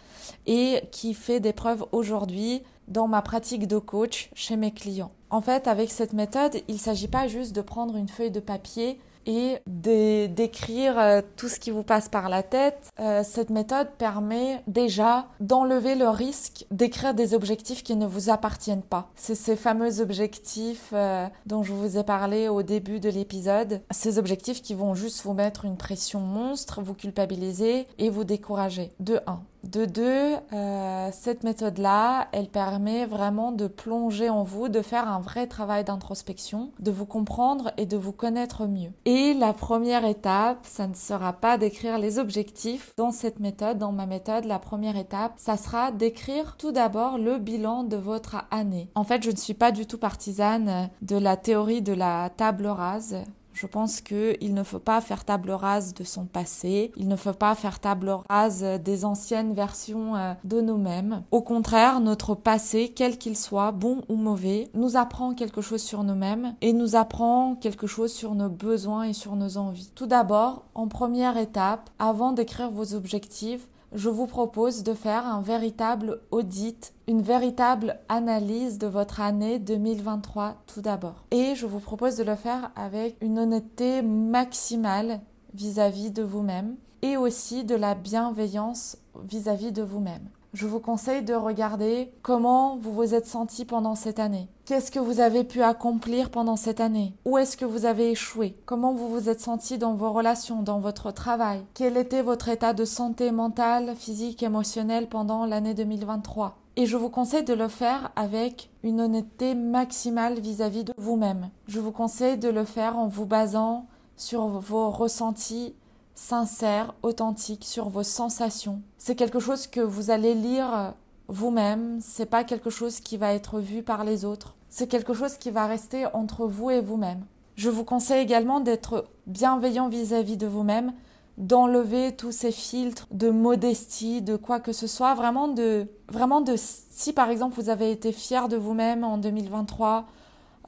et 0.47 0.81
qui 0.93 1.13
fait 1.13 1.41
des 1.41 1.53
preuves 1.53 1.85
aujourd'hui 1.93 2.63
dans 2.89 3.09
ma 3.09 3.21
pratique 3.23 3.67
de 3.67 3.79
coach 3.79 4.31
chez 4.35 4.57
mes 4.57 4.73
clients. 4.73 5.11
En 5.31 5.41
fait, 5.41 5.67
avec 5.67 5.91
cette 5.91 6.13
méthode, 6.13 6.57
il 6.69 6.75
ne 6.75 6.81
s'agit 6.81 7.09
pas 7.09 7.27
juste 7.27 7.55
de 7.55 7.61
prendre 7.61 7.97
une 7.97 8.09
feuille 8.09 8.31
de 8.31 8.41
papier 8.41 8.99
et 9.27 9.59
d'écrire 9.67 10.99
euh, 10.99 11.21
tout 11.37 11.49
ce 11.49 11.61
qui 11.61 11.71
vous 11.71 11.83
passe 11.83 12.09
par 12.09 12.29
la 12.29 12.43
tête. 12.43 12.91
Euh, 13.01 13.23
cette 13.25 13.51
méthode 13.51 13.89
permet 13.99 14.63
déjà 14.67 15.27
d'enlever 15.41 15.95
le 15.95 16.09
risque 16.09 16.65
d'écrire 16.71 17.15
des 17.15 17.35
objectifs 17.35 17.83
qui 17.83 17.97
ne 17.97 18.07
vous 18.07 18.31
appartiennent 18.31 18.83
pas. 18.83 19.11
C'est 19.17 19.35
ces 19.35 19.57
fameux 19.57 20.01
objectifs 20.01 20.91
euh, 20.93 21.27
dont 21.47 21.63
je 21.63 21.73
vous 21.73 21.99
ai 21.99 22.05
parlé 22.05 22.49
au 22.49 22.63
début 22.63 23.01
de 23.01 23.09
l'épisode. 23.09 23.83
Ces 23.91 24.19
objectifs 24.19 24.63
qui 24.63 24.75
vont 24.75 24.95
juste 24.95 25.23
vous 25.23 25.35
mettre 25.35 25.65
une 25.65 25.77
pression 25.77 26.21
monstre, 26.21 26.81
vous 26.83 26.95
culpabiliser 26.95 27.87
et 27.99 28.09
vous 28.09 28.25
décourager. 28.25 28.93
De 29.01 29.21
1. 29.27 29.41
De 29.67 29.85
deux, 29.85 30.37
euh, 30.53 31.09
cette 31.13 31.43
méthode-là, 31.43 32.29
elle 32.31 32.49
permet 32.49 33.05
vraiment 33.05 33.51
de 33.51 33.67
plonger 33.67 34.29
en 34.29 34.45
vous, 34.45 34.69
de 34.69 34.81
faire 34.81 35.09
un 35.09 35.21
vrai 35.21 35.49
travail 35.49 35.83
d'introspection, 35.83 36.71
de 36.79 36.91
vous 36.93 37.07
comprendre 37.07 37.73
et 37.77 37.85
de 37.85 37.97
vous 37.97 38.13
connaître 38.13 38.67
mieux. 38.67 38.91
Et 39.07 39.35
la 39.35 39.53
première 39.53 40.05
étape, 40.05 40.61
ça 40.63 40.87
ne 40.87 40.95
sera 40.95 41.33
pas 41.33 41.59
d'écrire 41.59 41.99
les 41.99 42.21
objectifs 42.21 42.93
dans 42.97 43.11
cette 43.11 43.41
méthode, 43.41 43.79
dans 43.79 43.93
ma 43.93 44.07
méthode. 44.07 44.45
La 44.45 44.61
première 44.61 44.97
étape, 44.97 45.33
ça 45.37 45.57
sera 45.57 45.91
d'écrire 45.91 46.57
tout 46.57 46.71
d'abord 46.71 47.19
le 47.19 47.39
bilan 47.39 47.83
de 47.83 47.97
votre 47.97 48.45
année. 48.53 48.89
En 48.95 49.05
fait, 49.05 49.23
je 49.25 49.31
ne 49.33 49.37
suis 49.37 49.55
pas 49.55 49.73
du 49.73 49.87
tout 49.87 49.99
partisane 49.99 50.91
de 51.03 51.17
la 51.17 51.37
théorie 51.37 51.83
de 51.83 51.93
la 51.93 52.31
table 52.31 52.67
rase. 52.67 53.17
Je 53.57 53.67
pense 53.67 54.03
qu'il 54.03 54.53
ne 54.53 54.63
faut 54.63 54.79
pas 54.79 55.01
faire 55.01 55.25
table 55.25 55.51
rase 55.51 55.95
de 55.95 56.05
son 56.05 56.27
passé, 56.27 56.93
il 56.95 57.09
ne 57.09 57.17
faut 57.17 57.33
pas 57.33 57.55
faire 57.55 57.81
table 57.81 58.15
rase 58.29 58.63
des 58.85 59.07
anciennes 59.07 59.55
versions 59.55 60.15
euh, 60.15 60.35
de 60.45 60.61
nous-mêmes. 60.61 61.23
Au 61.31 61.41
contraire, 61.41 62.01
notre 62.01 62.35
passé, 62.35 62.93
quel 62.95 63.17
qu'il 63.17 63.35
soit, 63.35 63.73
bon 63.73 64.03
ou 64.11 64.17
mauvais, 64.17 64.69
nous 64.75 64.99
apprend 64.99 65.33
quelque 65.33 65.63
chose 65.63 65.81
sur 65.81 66.05
nous-mêmes 66.05 66.55
et 66.61 66.75
nous 66.75 66.97
apprend 66.97 67.55
quelque 67.55 67.87
chose 67.87 68.13
sur 68.13 68.35
nos 68.35 68.51
besoins 68.51 69.05
et 69.05 69.15
sur 69.15 69.37
nos 69.37 69.57
envies. 69.57 69.91
Tout 69.95 70.07
d'abord, 70.07 70.65
en 70.75 70.89
première 70.89 71.39
étape, 71.39 71.89
avant 71.99 72.33
d'écrire 72.33 72.71
vos 72.71 72.93
objectifs, 72.93 73.67
je 73.97 74.11
vous 74.11 74.27
propose 74.27 74.83
de 74.83 74.93
faire 74.93 75.27
un 75.27 75.41
véritable 75.41 76.21
audit, 76.31 76.93
une 77.09 77.23
véritable 77.23 77.99
analyse 78.11 78.77
de 78.79 78.87
votre 78.87 79.23
année 79.23 79.59
2023 79.59 80.63
tout 80.67 80.83
d'abord. 80.83 81.25
Et 81.31 81.55
je 81.55 81.65
vous 81.65 81.81
propose 81.81 82.17
de 82.17 82.25
le 82.25 82.37
faire 82.37 82.71
avec 82.77 83.17
une 83.23 83.39
honnêteté 83.39 84.03
maximale 84.03 85.21
vis-à-vis 85.55 86.11
de 86.11 86.23
vous-même 86.23 86.77
et 87.01 87.17
aussi 87.17 87.65
de 87.65 87.75
la 87.75 87.95
bienveillance 87.95 88.99
vis-à-vis 89.25 89.73
de 89.73 89.83
vous-même 89.83 90.29
je 90.57 90.67
vous 90.67 90.81
conseille 90.81 91.23
de 91.23 91.35
regarder 91.35 92.11
comment 92.23 92.79
vous 92.79 92.91
vous 92.91 93.15
êtes 93.15 93.27
senti 93.27 93.67
pendant 93.67 93.95
cette 93.95 94.19
année. 94.19 94.49
Qu'est-ce 94.65 94.91
que 94.91 94.99
vous 94.99 95.21
avez 95.21 95.45
pu 95.45 95.61
accomplir 95.61 96.31
pendant 96.31 96.57
cette 96.57 96.81
année? 96.81 97.13
Où 97.27 97.37
est-ce 97.37 97.59
que 97.59 97.67
vous 97.67 97.85
avez 97.85 98.11
échoué? 98.11 98.57
Comment 98.65 98.95
vous 98.95 99.11
vous 99.11 99.29
êtes 99.29 99.43
senti 99.43 99.77
dans 99.77 99.93
vos 99.93 100.11
relations, 100.11 100.63
dans 100.63 100.81
votre 100.81 101.11
travail? 101.11 101.63
Quel 101.75 101.99
était 101.99 102.23
votre 102.23 102.49
état 102.49 102.73
de 102.73 102.87
santé 102.87 103.33
mentale, 103.33 103.95
physique, 103.97 104.43
émotionnel 104.43 105.11
pendant 105.11 105.45
l'année 105.45 105.75
2023 105.75 106.57
et 106.79 106.85
je 106.85 106.99
vous 106.99 107.09
conseille 107.09 107.43
de 107.43 107.55
le 107.55 107.69
faire 107.69 108.13
avec 108.17 108.69
une 108.83 109.01
honnêteté 109.01 109.55
maximale 109.55 110.39
vis-à-vis 110.41 110.85
de 110.85 110.93
vous-même. 110.99 111.49
Je 111.69 111.81
vous 111.81 111.91
conseille 111.91 112.37
de 112.37 112.51
le 112.51 112.65
faire 112.65 112.99
en 112.99 113.09
vous 113.09 113.25
basant 113.25 113.87
sur 114.19 114.47
vos 114.47 114.91
ressentis 114.91 115.75
sincère, 116.17 116.95
authentique 117.03 117.65
sur 117.65 117.89
vos 117.89 118.03
sensations. 118.03 118.83
C'est 118.99 119.15
quelque 119.15 119.39
chose 119.39 119.69
que 119.69 119.81
vous 119.81 120.11
allez 120.11 120.35
lire 120.35 120.95
vous-même, 121.29 121.99
c'est 122.01 122.27
pas 122.27 122.43
quelque 122.43 122.71
chose 122.71 123.01
qui 123.01 123.17
va 123.17 123.35
être 123.35 123.61
vu 123.61 123.83
par 123.83 124.03
les 124.03 124.25
autres. 124.25 124.57
C'est 124.69 124.89
quelque 124.89 125.15
chose 125.15 125.37
qui 125.37 125.51
va 125.51 125.67
rester 125.67 126.07
entre 126.13 126.47
vous 126.47 126.71
et 126.71 126.81
vous-même. 126.81 127.25
Je 127.55 127.71
vous 127.71 127.85
conseille 127.85 128.23
également 128.23 128.61
d'être 128.61 129.07
bienveillant 129.27 129.89
vis-à-vis 129.89 130.37
de 130.37 130.47
vous-même, 130.47 130.93
d'enlever 131.39 132.15
tous 132.15 132.33
ces 132.33 132.53
filtres 132.53 133.07
de 133.11 133.31
modestie, 133.31 134.23
de 134.23 134.37
quoi 134.37 134.61
que 134.61 134.73
ce 134.73 134.87
soit, 134.87 135.15
vraiment 135.15 135.49
de 135.49 135.87
vraiment 136.09 136.41
de 136.41 136.55
si 136.57 137.13
par 137.13 137.29
exemple 137.29 137.61
vous 137.61 137.69
avez 137.69 137.91
été 137.91 138.13
fier 138.13 138.49
de 138.49 138.57
vous-même 138.57 139.05
en 139.05 139.19
2023 139.19 140.07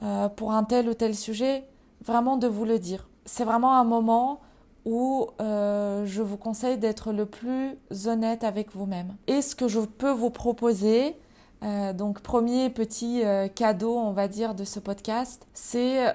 euh, 0.01 0.29
pour 0.29 0.51
un 0.51 0.63
tel 0.63 0.89
ou 0.89 0.93
tel 0.93 1.15
sujet, 1.15 1.65
vraiment 2.03 2.37
de 2.37 2.47
vous 2.47 2.65
le 2.65 2.79
dire. 2.79 3.07
C'est 3.25 3.45
vraiment 3.45 3.75
un 3.75 3.83
moment 3.83 4.41
où 4.85 5.27
euh, 5.41 6.05
je 6.05 6.21
vous 6.21 6.37
conseille 6.37 6.77
d'être 6.77 7.11
le 7.11 7.25
plus 7.25 7.77
honnête 8.05 8.43
avec 8.43 8.73
vous-même. 8.73 9.15
Et 9.27 9.41
ce 9.41 9.55
que 9.55 9.67
je 9.67 9.79
peux 9.79 10.11
vous 10.11 10.29
proposer, 10.29 11.15
euh, 11.63 11.93
donc 11.93 12.21
premier 12.21 12.69
petit 12.69 13.23
euh, 13.23 13.47
cadeau, 13.47 13.97
on 13.97 14.11
va 14.11 14.27
dire, 14.27 14.55
de 14.55 14.63
ce 14.63 14.79
podcast, 14.79 15.45
c'est 15.53 16.13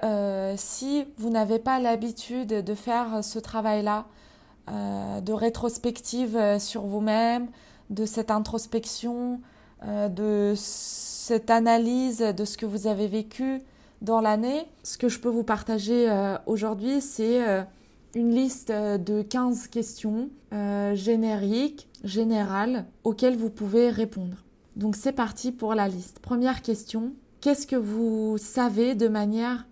si 0.57 1.05
vous 1.17 1.29
n'avez 1.29 1.59
pas 1.59 1.79
l'habitude 1.79 2.47
de 2.49 2.75
faire 2.75 3.23
ce 3.23 3.39
travail-là, 3.39 4.05
de 4.67 5.31
rétrospective 5.31 6.57
sur 6.59 6.81
vous-même, 6.81 7.47
de 7.91 8.05
cette 8.05 8.31
introspection, 8.31 9.39
de 9.85 10.53
cette 10.57 11.51
analyse 11.51 12.19
de 12.19 12.45
ce 12.45 12.57
que 12.57 12.65
vous 12.65 12.87
avez 12.87 13.07
vécu 13.07 13.61
dans 14.01 14.21
l'année, 14.21 14.65
ce 14.81 14.97
que 14.97 15.07
je 15.07 15.19
peux 15.19 15.29
vous 15.29 15.43
partager 15.43 16.11
aujourd'hui, 16.47 16.99
c'est 16.99 17.65
une 18.15 18.33
liste 18.33 18.71
euh, 18.71 18.97
de 18.97 19.21
15 19.21 19.67
questions 19.67 20.29
euh, 20.53 20.95
génériques, 20.95 21.87
générales, 22.03 22.85
auxquelles 23.03 23.37
vous 23.37 23.49
pouvez 23.49 23.89
répondre. 23.89 24.37
Donc 24.75 24.95
c'est 24.95 25.11
parti 25.11 25.51
pour 25.51 25.75
la 25.75 25.87
liste. 25.87 26.19
Première 26.19 26.61
question, 26.61 27.13
qu'est-ce 27.41 27.67
que 27.67 27.75
vous 27.75 28.37
savez 28.37 28.95
de 28.95 29.07
manière 29.07 29.67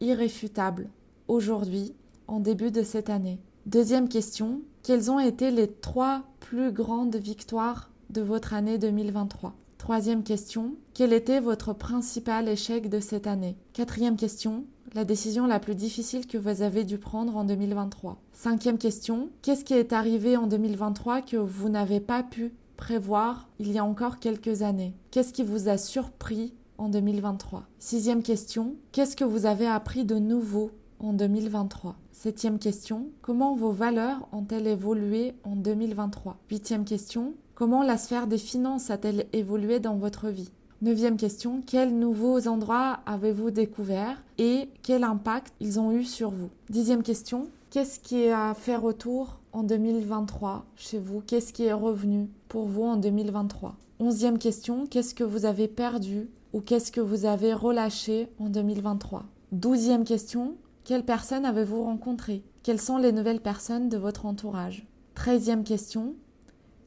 irréfutable 0.00 0.90
aujourd'hui, 1.28 1.94
en 2.26 2.40
début 2.40 2.70
de 2.70 2.82
cette 2.82 3.10
année? 3.10 3.40
Deuxième 3.66 4.08
question, 4.08 4.60
quelles 4.82 5.10
ont 5.10 5.20
été 5.20 5.50
les 5.50 5.70
trois 5.70 6.24
plus 6.40 6.72
grandes 6.72 7.16
victoires 7.16 7.90
de 8.10 8.20
votre 8.20 8.52
année 8.54 8.76
2023 8.76 9.54
Troisième 9.78 10.22
question, 10.22 10.76
quel 10.94 11.12
était 11.12 11.40
votre 11.40 11.72
principal 11.74 12.48
échec 12.48 12.88
de 12.88 13.00
cette 13.00 13.26
année? 13.26 13.56
Quatrième 13.72 14.16
question, 14.16 14.64
la 14.94 15.04
décision 15.04 15.46
la 15.46 15.58
plus 15.58 15.74
difficile 15.74 16.26
que 16.26 16.38
vous 16.38 16.62
avez 16.62 16.84
dû 16.84 16.98
prendre 16.98 17.36
en 17.36 17.44
2023 17.44 18.16
Cinquième 18.32 18.78
question, 18.78 19.30
qu'est-ce 19.42 19.64
qui 19.64 19.74
est 19.74 19.92
arrivé 19.92 20.36
en 20.36 20.46
2023 20.46 21.22
que 21.22 21.36
vous 21.36 21.68
n'avez 21.68 21.98
pas 21.98 22.22
pu 22.22 22.52
prévoir 22.76 23.48
il 23.58 23.72
y 23.72 23.78
a 23.78 23.84
encore 23.84 24.20
quelques 24.20 24.62
années? 24.62 24.94
Qu'est-ce 25.10 25.32
qui 25.32 25.42
vous 25.42 25.68
a 25.68 25.78
surpris 25.78 26.54
en 26.78 26.88
2023 26.88 27.64
Sixième 27.80 28.22
question, 28.22 28.76
qu'est-ce 28.92 29.16
que 29.16 29.24
vous 29.24 29.46
avez 29.46 29.66
appris 29.66 30.04
de 30.04 30.16
nouveau 30.16 30.70
en 31.00 31.12
2023 31.12 31.96
Septième 32.12 32.60
question, 32.60 33.08
comment 33.20 33.56
vos 33.56 33.72
valeurs 33.72 34.28
ont-elles 34.32 34.68
évolué 34.68 35.34
en 35.42 35.56
2023 35.56 36.36
Huitième 36.48 36.84
question, 36.84 37.34
comment 37.56 37.82
la 37.82 37.98
sphère 37.98 38.28
des 38.28 38.38
finances 38.38 38.90
a-t-elle 38.90 39.26
évolué 39.32 39.80
dans 39.80 39.96
votre 39.96 40.28
vie? 40.28 40.52
Neuvième 40.82 41.16
question, 41.16 41.62
quels 41.64 41.96
nouveaux 41.96 42.46
endroits 42.48 42.98
avez-vous 43.06 43.50
découverts 43.50 44.22
et 44.38 44.68
quel 44.82 45.04
impact 45.04 45.52
ils 45.60 45.78
ont 45.80 45.92
eu 45.92 46.04
sur 46.04 46.30
vous? 46.30 46.50
Dixième 46.68 47.02
question, 47.02 47.48
qu'est-ce 47.70 48.00
qui 48.00 48.28
a 48.28 48.54
fait 48.54 48.76
retour 48.76 49.38
en 49.52 49.62
2023 49.62 50.66
chez 50.76 50.98
vous? 50.98 51.22
Qu'est-ce 51.26 51.52
qui 51.52 51.64
est 51.64 51.72
revenu 51.72 52.28
pour 52.48 52.66
vous 52.66 52.82
en 52.82 52.96
2023 52.96 53.76
Onzième 54.00 54.38
question, 54.38 54.86
qu'est-ce 54.86 55.14
que 55.14 55.24
vous 55.24 55.46
avez 55.46 55.68
perdu 55.68 56.28
ou 56.52 56.60
qu'est-ce 56.60 56.92
que 56.92 57.00
vous 57.00 57.24
avez 57.24 57.54
relâché 57.54 58.28
en 58.38 58.48
2023 58.48 59.24
Douzième 59.52 60.04
question, 60.04 60.56
quelles 60.82 61.04
personnes 61.04 61.46
avez-vous 61.46 61.84
rencontrées? 61.84 62.42
Quelles 62.64 62.80
sont 62.80 62.98
les 62.98 63.12
nouvelles 63.12 63.40
personnes 63.40 63.88
de 63.88 63.96
votre 63.96 64.26
entourage? 64.26 64.86
Treizième 65.14 65.64
question, 65.64 66.14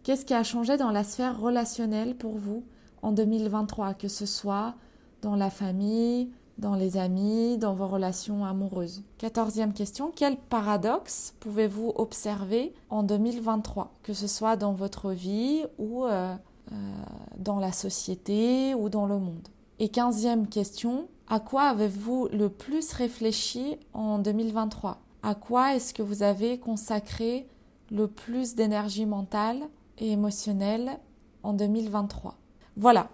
qu'est-ce 0.04 0.26
qui 0.26 0.34
a 0.34 0.44
changé 0.44 0.78
dans 0.78 0.92
la 0.92 1.04
sphère 1.04 1.40
relationnelle 1.40 2.16
pour 2.16 2.38
vous? 2.38 2.64
En 3.02 3.12
2023, 3.12 3.94
que 3.94 4.08
ce 4.08 4.26
soit 4.26 4.76
dans 5.22 5.36
la 5.36 5.50
famille, 5.50 6.30
dans 6.58 6.76
les 6.76 6.98
amis, 6.98 7.58
dans 7.58 7.74
vos 7.74 7.88
relations 7.88 8.46
amoureuses. 8.46 9.04
Quatorzième 9.18 9.74
question, 9.74 10.12
quel 10.16 10.38
paradoxe 10.38 11.36
pouvez-vous 11.40 11.94
observer 11.96 12.74
en 12.90 13.04
2023, 13.04 13.94
que 14.04 14.14
ce 14.14 14.28
soit 14.28 14.56
dans 14.56 14.74
votre 14.74 15.12
vie 15.12 15.64
ou 15.78 16.06
euh, 16.06 16.36
euh, 16.72 16.76
dans 17.38 17.60
la 17.60 17.72
société 17.72 18.74
ou 18.74 18.90
dans 18.90 19.06
le 19.06 19.20
monde? 19.20 19.48
Et 19.80 19.90
quinzième 19.90 20.48
question, 20.48 21.08
à 21.28 21.40
quoi 21.40 21.64
avez-vous 21.64 22.30
le 22.32 22.50
plus 22.50 22.92
réfléchi 22.94 23.78
en 23.94 24.18
2023 24.18 25.00
À 25.22 25.36
quoi 25.36 25.76
est-ce 25.76 25.94
que 25.94 26.02
vous 26.02 26.24
avez 26.24 26.60
consacré 26.60 27.48
le 27.92 28.08
plus 28.08 28.56
d'énergie 28.56 29.06
mentale 29.06 29.62
et 30.00 30.12
émotionnelle 30.12 31.00
en 31.44 31.54
2023 31.54 32.36
Voilà. 32.78 33.10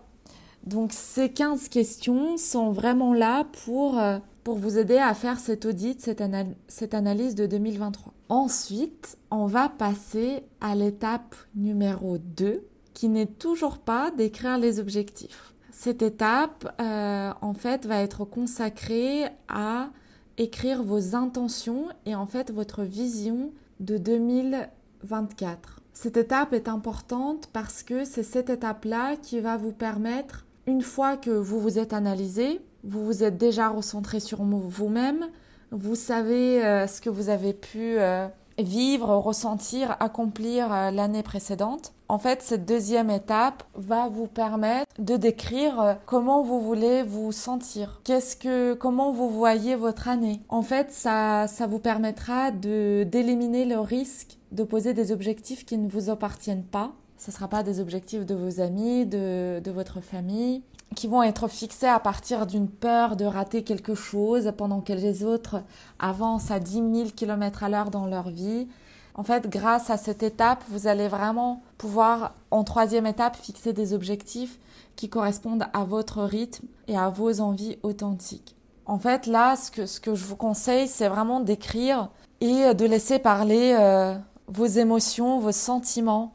Donc 0.65 0.91
ces 0.93 1.29
15 1.29 1.67
questions 1.69 2.37
sont 2.37 2.71
vraiment 2.71 3.13
là 3.13 3.45
pour, 3.65 3.97
euh, 3.99 4.19
pour 4.43 4.57
vous 4.57 4.77
aider 4.77 4.97
à 4.97 5.13
faire 5.13 5.39
cet 5.39 5.65
audit, 5.65 5.99
cette, 5.99 6.23
cette 6.67 6.93
analyse 6.93 7.35
de 7.35 7.45
2023. 7.45 8.13
Ensuite, 8.29 9.17
on 9.31 9.45
va 9.45 9.69
passer 9.69 10.43
à 10.61 10.75
l'étape 10.75 11.35
numéro 11.55 12.17
2 12.17 12.65
qui 12.93 13.09
n'est 13.09 13.25
toujours 13.25 13.79
pas 13.79 14.11
d'écrire 14.11 14.57
les 14.57 14.79
objectifs. 14.79 15.53
Cette 15.71 16.01
étape, 16.01 16.73
euh, 16.79 17.31
en 17.41 17.53
fait, 17.53 17.85
va 17.85 18.01
être 18.01 18.23
consacrée 18.25 19.25
à 19.49 19.89
écrire 20.37 20.83
vos 20.83 21.15
intentions 21.15 21.87
et 22.05 22.15
en 22.15 22.25
fait 22.25 22.51
votre 22.51 22.83
vision 22.83 23.51
de 23.79 23.97
2024. 23.97 25.82
Cette 25.93 26.17
étape 26.17 26.53
est 26.53 26.67
importante 26.67 27.49
parce 27.53 27.83
que 27.83 28.03
c'est 28.03 28.23
cette 28.23 28.49
étape-là 28.49 29.15
qui 29.15 29.39
va 29.39 29.57
vous 29.57 29.71
permettre, 29.71 30.45
une 30.65 30.81
fois 30.81 31.17
que 31.17 31.29
vous 31.29 31.59
vous 31.59 31.77
êtes 31.77 31.93
analysé, 31.93 32.61
vous 32.83 33.05
vous 33.05 33.23
êtes 33.23 33.37
déjà 33.37 33.69
recentré 33.69 34.19
sur 34.19 34.43
vous-même, 34.43 35.25
vous 35.71 35.95
savez 35.95 36.63
euh, 36.63 36.87
ce 36.87 36.99
que 36.99 37.09
vous 37.09 37.29
avez 37.29 37.53
pu 37.53 37.97
euh, 37.97 38.27
vivre, 38.59 39.09
ressentir, 39.15 39.95
accomplir 39.99 40.71
euh, 40.71 40.91
l'année 40.91 41.23
précédente. 41.23 41.93
En 42.13 42.19
fait, 42.19 42.43
cette 42.43 42.67
deuxième 42.67 43.09
étape 43.09 43.63
va 43.73 44.07
vous 44.07 44.27
permettre 44.27 44.85
de 44.99 45.17
décrire 45.17 45.81
euh, 45.81 45.93
comment 46.05 46.43
vous 46.43 46.61
voulez 46.61 47.01
vous 47.01 47.31
sentir. 47.31 48.01
Qu'est-ce 48.03 48.37
que, 48.37 48.75
comment 48.75 49.11
vous 49.11 49.31
voyez 49.31 49.75
votre 49.75 50.07
année. 50.07 50.39
En 50.47 50.61
fait, 50.61 50.91
ça, 50.91 51.47
ça 51.47 51.65
vous 51.65 51.79
permettra 51.79 52.51
de, 52.51 53.01
d'éliminer 53.01 53.65
le 53.65 53.79
risque 53.79 54.37
de 54.51 54.63
poser 54.63 54.93
des 54.93 55.11
objectifs 55.11 55.65
qui 55.65 55.75
ne 55.75 55.89
vous 55.89 56.11
appartiennent 56.11 56.65
pas. 56.65 56.91
Ce 57.17 57.31
ne 57.31 57.35
sera 57.35 57.47
pas 57.47 57.63
des 57.63 57.79
objectifs 57.79 58.27
de 58.27 58.35
vos 58.35 58.61
amis, 58.61 59.07
de, 59.07 59.59
de 59.59 59.71
votre 59.71 59.99
famille, 59.99 60.61
qui 60.95 61.07
vont 61.07 61.23
être 61.23 61.47
fixés 61.47 61.87
à 61.87 61.99
partir 61.99 62.45
d'une 62.45 62.69
peur 62.69 63.15
de 63.15 63.25
rater 63.25 63.63
quelque 63.63 63.95
chose 63.95 64.53
pendant 64.55 64.81
que 64.81 64.93
les 64.93 65.23
autres 65.23 65.63
avancent 65.97 66.51
à 66.51 66.59
10 66.59 66.73
000 66.73 67.09
km 67.15 67.63
à 67.63 67.69
l'heure 67.69 67.89
dans 67.89 68.05
leur 68.05 68.29
vie. 68.29 68.67
En 69.15 69.23
fait, 69.23 69.47
grâce 69.47 69.89
à 69.89 69.97
cette 69.97 70.23
étape, 70.23 70.63
vous 70.69 70.87
allez 70.87 71.07
vraiment 71.07 71.61
pouvoir, 71.77 72.33
en 72.49 72.63
troisième 72.63 73.05
étape, 73.05 73.35
fixer 73.35 73.73
des 73.73 73.93
objectifs 73.93 74.59
qui 74.95 75.09
correspondent 75.09 75.65
à 75.73 75.83
votre 75.83 76.23
rythme 76.23 76.65
et 76.87 76.97
à 76.97 77.09
vos 77.09 77.39
envies 77.39 77.77
authentiques. 77.83 78.55
En 78.85 78.97
fait, 78.97 79.27
là, 79.27 79.55
ce 79.55 79.71
que, 79.71 79.85
ce 79.85 79.99
que 79.99 80.15
je 80.15 80.25
vous 80.25 80.35
conseille, 80.35 80.87
c'est 80.87 81.07
vraiment 81.07 81.39
d'écrire 81.39 82.09
et 82.41 82.73
de 82.73 82.85
laisser 82.85 83.19
parler 83.19 83.75
euh, 83.79 84.15
vos 84.47 84.65
émotions, 84.65 85.39
vos 85.39 85.51
sentiments, 85.51 86.33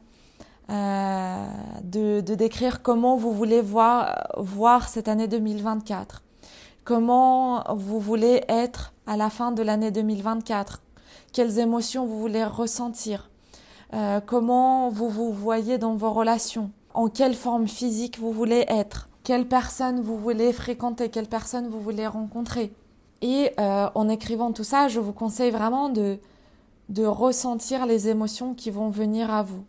euh, 0.69 1.47
de, 1.83 2.21
de, 2.21 2.35
décrire 2.35 2.81
comment 2.81 3.17
vous 3.17 3.33
voulez 3.33 3.61
voir, 3.61 4.27
voir 4.37 4.87
cette 4.87 5.07
année 5.07 5.27
2024, 5.27 6.23
comment 6.83 7.63
vous 7.75 7.99
voulez 7.99 8.43
être 8.47 8.93
à 9.05 9.17
la 9.17 9.29
fin 9.29 9.51
de 9.51 9.61
l'année 9.61 9.91
2024, 9.91 10.81
quelles 11.33 11.59
émotions 11.59 12.05
vous 12.05 12.19
voulez 12.19 12.43
ressentir, 12.43 13.29
euh, 13.93 14.19
comment 14.19 14.89
vous 14.89 15.09
vous 15.09 15.31
voyez 15.33 15.77
dans 15.77 15.95
vos 15.95 16.11
relations, 16.11 16.71
en 16.93 17.07
quelle 17.07 17.35
forme 17.35 17.67
physique 17.67 18.19
vous 18.19 18.31
voulez 18.31 18.65
être, 18.67 19.09
quelle 19.23 19.47
personne 19.47 20.01
vous 20.01 20.17
voulez 20.17 20.53
fréquenter, 20.53 21.09
quelle 21.09 21.27
personne 21.27 21.67
vous 21.67 21.81
voulez 21.81 22.07
rencontrer. 22.07 22.71
Et 23.21 23.51
euh, 23.59 23.89
en 23.95 24.09
écrivant 24.09 24.51
tout 24.51 24.63
ça, 24.63 24.87
je 24.87 24.99
vous 24.99 25.13
conseille 25.13 25.51
vraiment 25.51 25.89
de, 25.89 26.19
de 26.89 27.05
ressentir 27.05 27.85
les 27.85 28.07
émotions 28.07 28.53
qui 28.53 28.71
vont 28.71 28.89
venir 28.89 29.31
à 29.31 29.43
vous. 29.43 29.63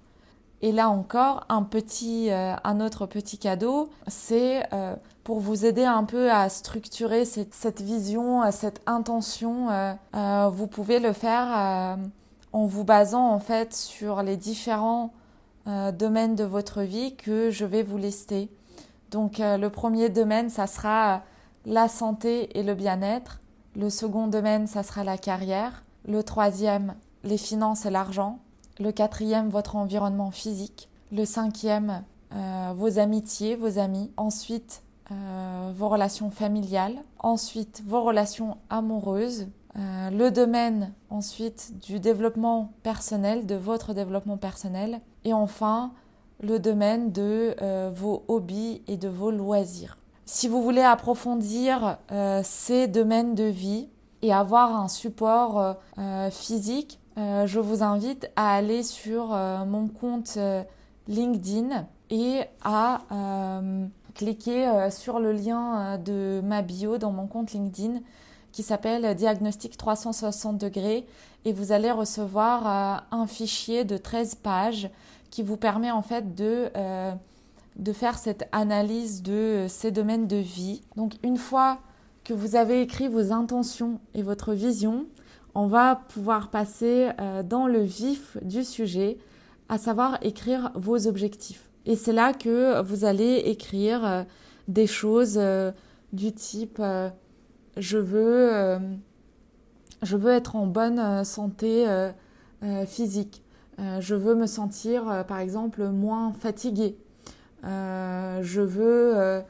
Et 0.62 0.72
là 0.72 0.90
encore, 0.90 1.44
un 1.48 1.62
petit, 1.62 2.30
euh, 2.30 2.54
un 2.64 2.80
autre 2.80 3.06
petit 3.06 3.38
cadeau, 3.38 3.88
c'est 4.06 4.62
pour 5.30 5.38
vous 5.38 5.64
aider 5.64 5.84
un 5.84 6.02
peu 6.02 6.28
à 6.32 6.48
structurer 6.48 7.24
cette, 7.24 7.54
cette 7.54 7.80
vision, 7.80 8.42
euh, 8.42 8.50
cette 8.50 8.82
intention. 8.86 9.68
vous 10.50 10.66
pouvez 10.66 10.98
le 10.98 11.12
faire 11.12 11.96
en 12.52 12.66
vous 12.66 12.82
basant 12.82 13.30
en 13.30 13.38
fait 13.38 13.72
sur 13.72 14.24
les 14.24 14.36
différents 14.36 15.12
domaines 15.66 16.34
de 16.34 16.42
votre 16.42 16.82
vie 16.82 17.14
que 17.14 17.48
je 17.52 17.64
vais 17.64 17.84
vous 17.84 17.96
lister. 17.96 18.48
Donc 19.12 19.36
le 19.38 19.68
premier 19.68 20.08
domaine, 20.08 20.50
ça 20.50 20.66
sera 20.66 21.22
la 21.64 21.86
santé 21.86 22.58
et 22.58 22.64
le 22.64 22.74
bien-être. 22.74 23.40
Le 23.76 23.88
second 23.88 24.26
domaine, 24.26 24.66
ça 24.66 24.82
sera 24.82 25.04
la 25.04 25.16
carrière. 25.16 25.84
Le 26.08 26.24
troisième, 26.24 26.96
les 27.22 27.38
finances 27.38 27.86
et 27.86 27.90
l'argent. 27.90 28.40
Le 28.80 28.90
quatrième, 28.90 29.48
votre 29.48 29.76
environnement 29.76 30.32
physique. 30.32 30.88
Le 31.12 31.24
cinquième, 31.24 32.02
euh, 32.34 32.72
vos 32.74 32.98
amitiés, 32.98 33.54
vos 33.54 33.78
amis. 33.78 34.10
Ensuite, 34.16 34.82
euh, 35.10 35.72
vos 35.74 35.88
relations 35.88 36.30
familiales. 36.30 36.96
Ensuite, 37.18 37.82
vos 37.86 38.02
relations 38.02 38.56
amoureuses. 38.68 39.48
Euh, 39.76 40.10
le 40.10 40.30
domaine 40.30 40.92
ensuite 41.10 41.72
du 41.80 42.00
développement 42.00 42.72
personnel, 42.82 43.46
de 43.46 43.54
votre 43.54 43.94
développement 43.94 44.36
personnel. 44.36 45.00
Et 45.24 45.32
enfin, 45.32 45.92
le 46.40 46.58
domaine 46.58 47.12
de 47.12 47.54
vos 47.90 48.24
hobbies 48.28 48.80
et 48.88 48.96
de 48.96 49.08
vos 49.08 49.30
loisirs. 49.30 49.98
Si 50.24 50.48
vous 50.48 50.62
voulez 50.62 50.80
approfondir 50.80 51.98
ces 52.42 52.88
domaines 52.88 53.34
de 53.34 53.44
vie 53.44 53.90
et 54.22 54.32
avoir 54.32 54.74
un 54.74 54.88
support 54.88 55.76
physique, 56.30 57.00
euh, 57.18 57.46
je 57.46 57.58
vous 57.58 57.82
invite 57.82 58.30
à 58.36 58.54
aller 58.54 58.82
sur 58.82 59.34
euh, 59.34 59.64
mon 59.64 59.88
compte 59.88 60.34
euh, 60.36 60.62
LinkedIn 61.08 61.86
et 62.08 62.40
à 62.62 63.02
cliquer 64.14 64.88
sur 64.90 65.20
le 65.20 65.32
lien 65.32 65.98
de 65.98 66.40
ma 66.44 66.62
bio 66.62 66.98
dans 66.98 67.12
mon 67.12 67.26
compte 67.26 67.52
LinkedIn 67.52 68.00
qui 68.52 68.62
s'appelle 68.62 69.14
Diagnostic 69.14 69.76
360 69.76 70.58
degrés 70.58 71.06
et 71.44 71.52
vous 71.52 71.72
allez 71.72 71.90
recevoir 71.90 73.06
un 73.10 73.26
fichier 73.26 73.84
de 73.84 73.96
13 73.96 74.36
pages 74.36 74.90
qui 75.30 75.42
vous 75.42 75.56
permet 75.56 75.90
en 75.90 76.02
fait 76.02 76.34
de, 76.34 76.70
de 77.76 77.92
faire 77.92 78.18
cette 78.18 78.48
analyse 78.52 79.22
de 79.22 79.66
ces 79.68 79.90
domaines 79.90 80.26
de 80.26 80.36
vie. 80.36 80.82
Donc 80.96 81.14
une 81.22 81.36
fois 81.38 81.78
que 82.24 82.34
vous 82.34 82.56
avez 82.56 82.82
écrit 82.82 83.08
vos 83.08 83.32
intentions 83.32 84.00
et 84.14 84.22
votre 84.22 84.52
vision, 84.52 85.06
on 85.54 85.66
va 85.66 85.96
pouvoir 85.96 86.50
passer 86.50 87.10
euh, 87.20 87.42
dans 87.42 87.66
le 87.66 87.82
vif 87.82 88.36
du 88.42 88.64
sujet, 88.64 89.18
à 89.68 89.78
savoir 89.78 90.18
écrire 90.22 90.70
vos 90.74 91.06
objectifs. 91.06 91.69
Et 91.86 91.96
c'est 91.96 92.12
là 92.12 92.32
que 92.32 92.82
vous 92.82 93.04
allez 93.04 93.42
écrire 93.46 94.04
euh, 94.04 94.22
des 94.68 94.86
choses 94.86 95.36
euh, 95.38 95.72
du 96.12 96.32
type 96.32 96.82
je 97.76 97.98
veux 97.98 98.80
je 100.02 100.16
veux 100.16 100.32
être 100.32 100.56
en 100.56 100.66
bonne 100.66 101.24
santé 101.24 101.86
physique. 102.88 103.44
je 103.78 104.14
veux 104.16 104.34
me 104.34 104.46
sentir 104.46 105.24
par 105.28 105.38
exemple 105.38 105.86
moins 105.88 106.32
fatiguée. 106.32 106.98
je 107.62 108.60
veux 108.60 109.44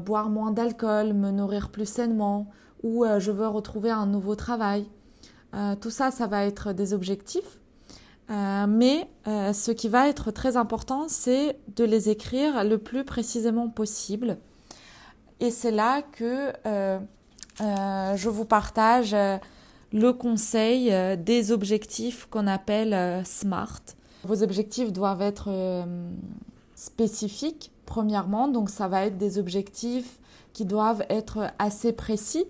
boire 0.00 0.28
moins 0.28 0.50
d'alcool, 0.50 1.14
me 1.14 1.30
nourrir 1.30 1.70
plus 1.70 1.88
sainement 1.88 2.50
ou 2.82 3.06
je 3.18 3.30
veux 3.30 3.48
retrouver 3.48 3.90
un 3.90 4.04
nouveau 4.04 4.34
travail. 4.34 4.86
Euh, 5.54 5.74
tout 5.76 5.90
ça, 5.90 6.10
ça 6.10 6.26
va 6.26 6.44
être 6.44 6.72
des 6.72 6.92
objectifs. 6.92 7.60
Euh, 8.30 8.66
mais 8.68 9.08
euh, 9.26 9.52
ce 9.52 9.70
qui 9.70 9.88
va 9.88 10.08
être 10.08 10.30
très 10.30 10.56
important, 10.56 11.06
c'est 11.08 11.58
de 11.76 11.84
les 11.84 12.08
écrire 12.10 12.64
le 12.64 12.78
plus 12.78 13.04
précisément 13.04 13.68
possible. 13.68 14.38
Et 15.40 15.50
c'est 15.50 15.70
là 15.70 16.02
que 16.02 16.52
je 17.60 18.28
vous 18.28 18.44
partage 18.44 19.14
le 19.92 20.12
conseil 20.12 20.92
des 21.18 21.52
objectifs 21.52 22.26
qu'on 22.28 22.48
appelle 22.48 23.24
SMART. 23.24 23.82
Vos 24.24 24.42
objectifs 24.42 24.92
doivent 24.92 25.22
être 25.22 25.48
spécifiques, 26.74 27.70
premièrement, 27.86 28.48
donc 28.48 28.68
ça 28.68 28.88
va 28.88 29.04
être 29.06 29.16
des 29.16 29.38
objectifs 29.38 30.18
qui 30.52 30.64
doivent 30.64 31.04
être 31.08 31.52
assez 31.58 31.92
précis 31.92 32.44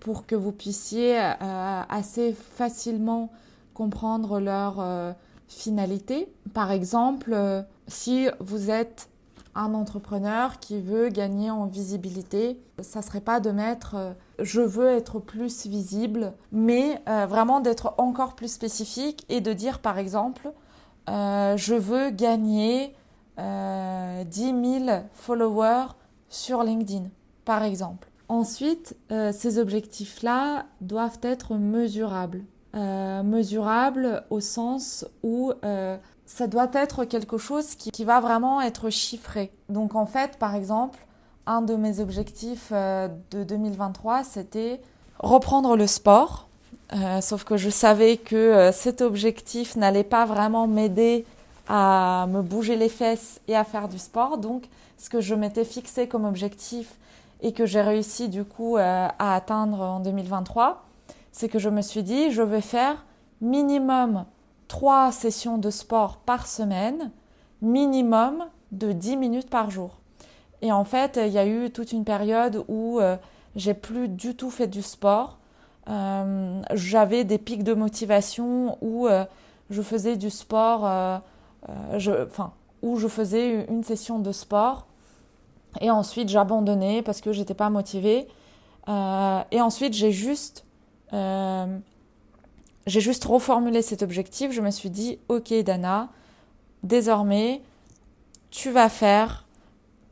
pour 0.00 0.26
que 0.26 0.34
vous 0.34 0.52
puissiez 0.52 1.18
euh, 1.18 1.82
assez 1.88 2.32
facilement 2.32 3.30
comprendre 3.74 4.40
leur 4.40 4.80
euh, 4.80 5.12
finalité. 5.48 6.32
Par 6.54 6.70
exemple, 6.70 7.32
euh, 7.34 7.62
si 7.86 8.28
vous 8.40 8.70
êtes 8.70 9.10
un 9.54 9.74
entrepreneur 9.74 10.58
qui 10.58 10.80
veut 10.80 11.10
gagner 11.10 11.50
en 11.50 11.66
visibilité, 11.66 12.58
ça 12.80 13.02
serait 13.02 13.20
pas 13.20 13.38
de 13.38 13.50
mettre 13.50 14.16
je 14.40 14.60
veux 14.60 14.88
être 14.88 15.20
plus 15.20 15.66
visible, 15.68 16.32
mais 16.50 17.00
vraiment 17.06 17.60
d'être 17.60 17.94
encore 17.98 18.34
plus 18.34 18.52
spécifique 18.52 19.24
et 19.28 19.40
de 19.40 19.52
dire 19.52 19.78
par 19.78 19.98
exemple 19.98 20.52
je 21.06 21.74
veux 21.74 22.10
gagner 22.10 22.96
10 23.38 23.44
000 24.34 25.02
followers 25.12 25.86
sur 26.28 26.64
LinkedIn. 26.64 27.10
par 27.44 27.62
exemple. 27.62 28.08
Ensuite, 28.28 28.96
euh, 29.12 29.32
ces 29.32 29.58
objectifs-là 29.58 30.66
doivent 30.80 31.18
être 31.22 31.54
mesurables. 31.56 32.42
Euh, 32.74 33.22
mesurables 33.22 34.24
au 34.30 34.40
sens 34.40 35.06
où 35.22 35.52
euh, 35.64 35.96
ça 36.26 36.46
doit 36.48 36.70
être 36.72 37.04
quelque 37.04 37.38
chose 37.38 37.76
qui, 37.76 38.04
va 38.04 38.20
vraiment 38.20 38.60
être 38.60 38.90
chiffré. 38.90 39.52
Donc 39.68 39.94
en 39.94 40.06
fait, 40.06 40.38
par 40.38 40.54
exemple, 40.54 40.98
un 41.46 41.62
de 41.62 41.76
mes 41.76 42.00
objectifs 42.00 42.72
de 42.72 43.44
2023, 43.44 44.24
c'était 44.24 44.80
reprendre 45.18 45.76
le 45.76 45.86
sport. 45.86 46.48
sauf 47.20 47.44
que 47.44 47.56
je 47.56 47.70
savais 47.70 48.16
que 48.16 48.70
cet 48.72 49.02
objectif 49.02 49.76
n'allait 49.76 50.02
pas 50.02 50.24
vraiment 50.24 50.66
m'aider 50.66 51.26
à 51.68 52.26
me 52.28 52.42
bouger 52.42 52.76
les 52.76 52.88
fesses 52.88 53.40
et 53.46 53.56
à 53.56 53.64
faire 53.64 53.88
du 53.88 53.98
sport. 53.98 54.38
Donc, 54.38 54.64
ce 54.98 55.08
que 55.10 55.20
je 55.20 55.34
m'étais 55.34 55.64
fixé 55.64 56.08
comme 56.08 56.24
objectif 56.24 56.96
et 57.42 57.52
que 57.52 57.66
j'ai 57.66 57.82
réussi 57.82 58.28
du 58.28 58.44
coup 58.44 58.76
euh, 58.76 59.08
à 59.18 59.34
atteindre 59.34 59.80
en 59.80 60.00
2023, 60.00 60.84
c'est 61.34 61.48
que 61.48 61.58
je 61.58 61.68
me 61.68 61.82
suis 61.82 62.04
dit, 62.04 62.30
je 62.30 62.42
vais 62.42 62.60
faire 62.60 63.04
minimum 63.40 64.24
trois 64.68 65.10
sessions 65.10 65.58
de 65.58 65.68
sport 65.68 66.18
par 66.18 66.46
semaine, 66.46 67.10
minimum 67.60 68.44
de 68.70 68.92
10 68.92 69.16
minutes 69.16 69.50
par 69.50 69.68
jour. 69.70 69.98
Et 70.62 70.70
en 70.70 70.84
fait, 70.84 71.18
il 71.20 71.32
y 71.32 71.38
a 71.38 71.46
eu 71.46 71.70
toute 71.70 71.90
une 71.90 72.04
période 72.04 72.64
où 72.68 73.00
euh, 73.00 73.16
j'ai 73.56 73.74
plus 73.74 74.08
du 74.08 74.36
tout 74.36 74.50
fait 74.50 74.68
du 74.68 74.80
sport. 74.80 75.38
Euh, 75.88 76.62
j'avais 76.72 77.24
des 77.24 77.38
pics 77.38 77.64
de 77.64 77.74
motivation 77.74 78.78
où 78.80 79.08
je 79.70 79.82
faisais 79.82 80.16
du 80.16 80.30
sport 80.30 80.86
euh, 81.68 82.26
enfin, 82.26 82.52
où 82.82 82.96
je 82.96 83.08
faisais 83.08 83.66
une 83.68 83.82
session 83.82 84.20
de 84.20 84.32
sport 84.32 84.86
et 85.80 85.90
ensuite 85.90 86.28
j'abandonnais 86.28 87.02
parce 87.02 87.20
que 87.20 87.32
j'étais 87.32 87.54
pas 87.54 87.70
motivée. 87.70 88.28
Euh, 88.88 89.42
et 89.50 89.60
ensuite 89.60 89.94
j'ai 89.94 90.12
juste 90.12 90.64
euh, 91.12 91.78
j'ai 92.86 93.00
juste 93.00 93.24
reformulé 93.24 93.82
cet 93.82 94.02
objectif. 94.02 94.52
Je 94.52 94.60
me 94.60 94.70
suis 94.70 94.90
dit, 94.90 95.18
ok 95.28 95.52
Dana, 95.62 96.08
désormais, 96.82 97.62
tu 98.50 98.70
vas 98.70 98.88
faire 98.88 99.46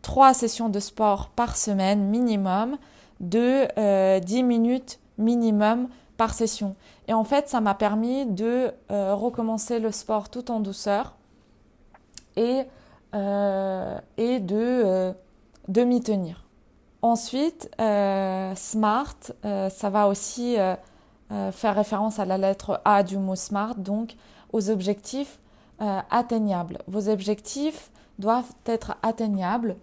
trois 0.02 0.34
sessions 0.34 0.68
de 0.68 0.80
sport 0.80 1.28
par 1.30 1.56
semaine 1.56 2.08
minimum 2.08 2.76
de 3.20 3.68
euh, 3.78 4.18
10 4.20 4.42
minutes 4.42 4.98
minimum 5.18 5.88
par 6.16 6.34
session. 6.34 6.76
Et 7.08 7.12
en 7.12 7.24
fait, 7.24 7.48
ça 7.48 7.60
m'a 7.60 7.74
permis 7.74 8.26
de 8.26 8.72
euh, 8.90 9.14
recommencer 9.14 9.78
le 9.78 9.90
sport 9.90 10.28
tout 10.28 10.50
en 10.50 10.60
douceur 10.60 11.16
et, 12.36 12.62
euh, 13.14 13.98
et 14.16 14.40
de, 14.40 14.56
euh, 14.56 15.12
de 15.68 15.82
m'y 15.82 16.00
tenir. 16.00 16.41
Ensuite, 17.02 17.68
euh, 17.80 18.54
SMART, 18.54 19.16
ça 19.42 19.90
va 19.90 20.06
aussi 20.08 20.56
faire 21.50 21.74
référence 21.74 22.18
à 22.18 22.24
la 22.24 22.38
lettre 22.38 22.80
A 22.84 23.02
du 23.02 23.18
mot 23.18 23.34
SMART, 23.34 23.74
donc 23.76 24.14
aux 24.52 24.70
objectifs 24.70 25.40
atteignables. 25.78 26.78
Vos 26.86 27.08
objectifs 27.08 27.90
doivent 28.18 28.52
être 28.66 28.96
atteignables 29.02 29.76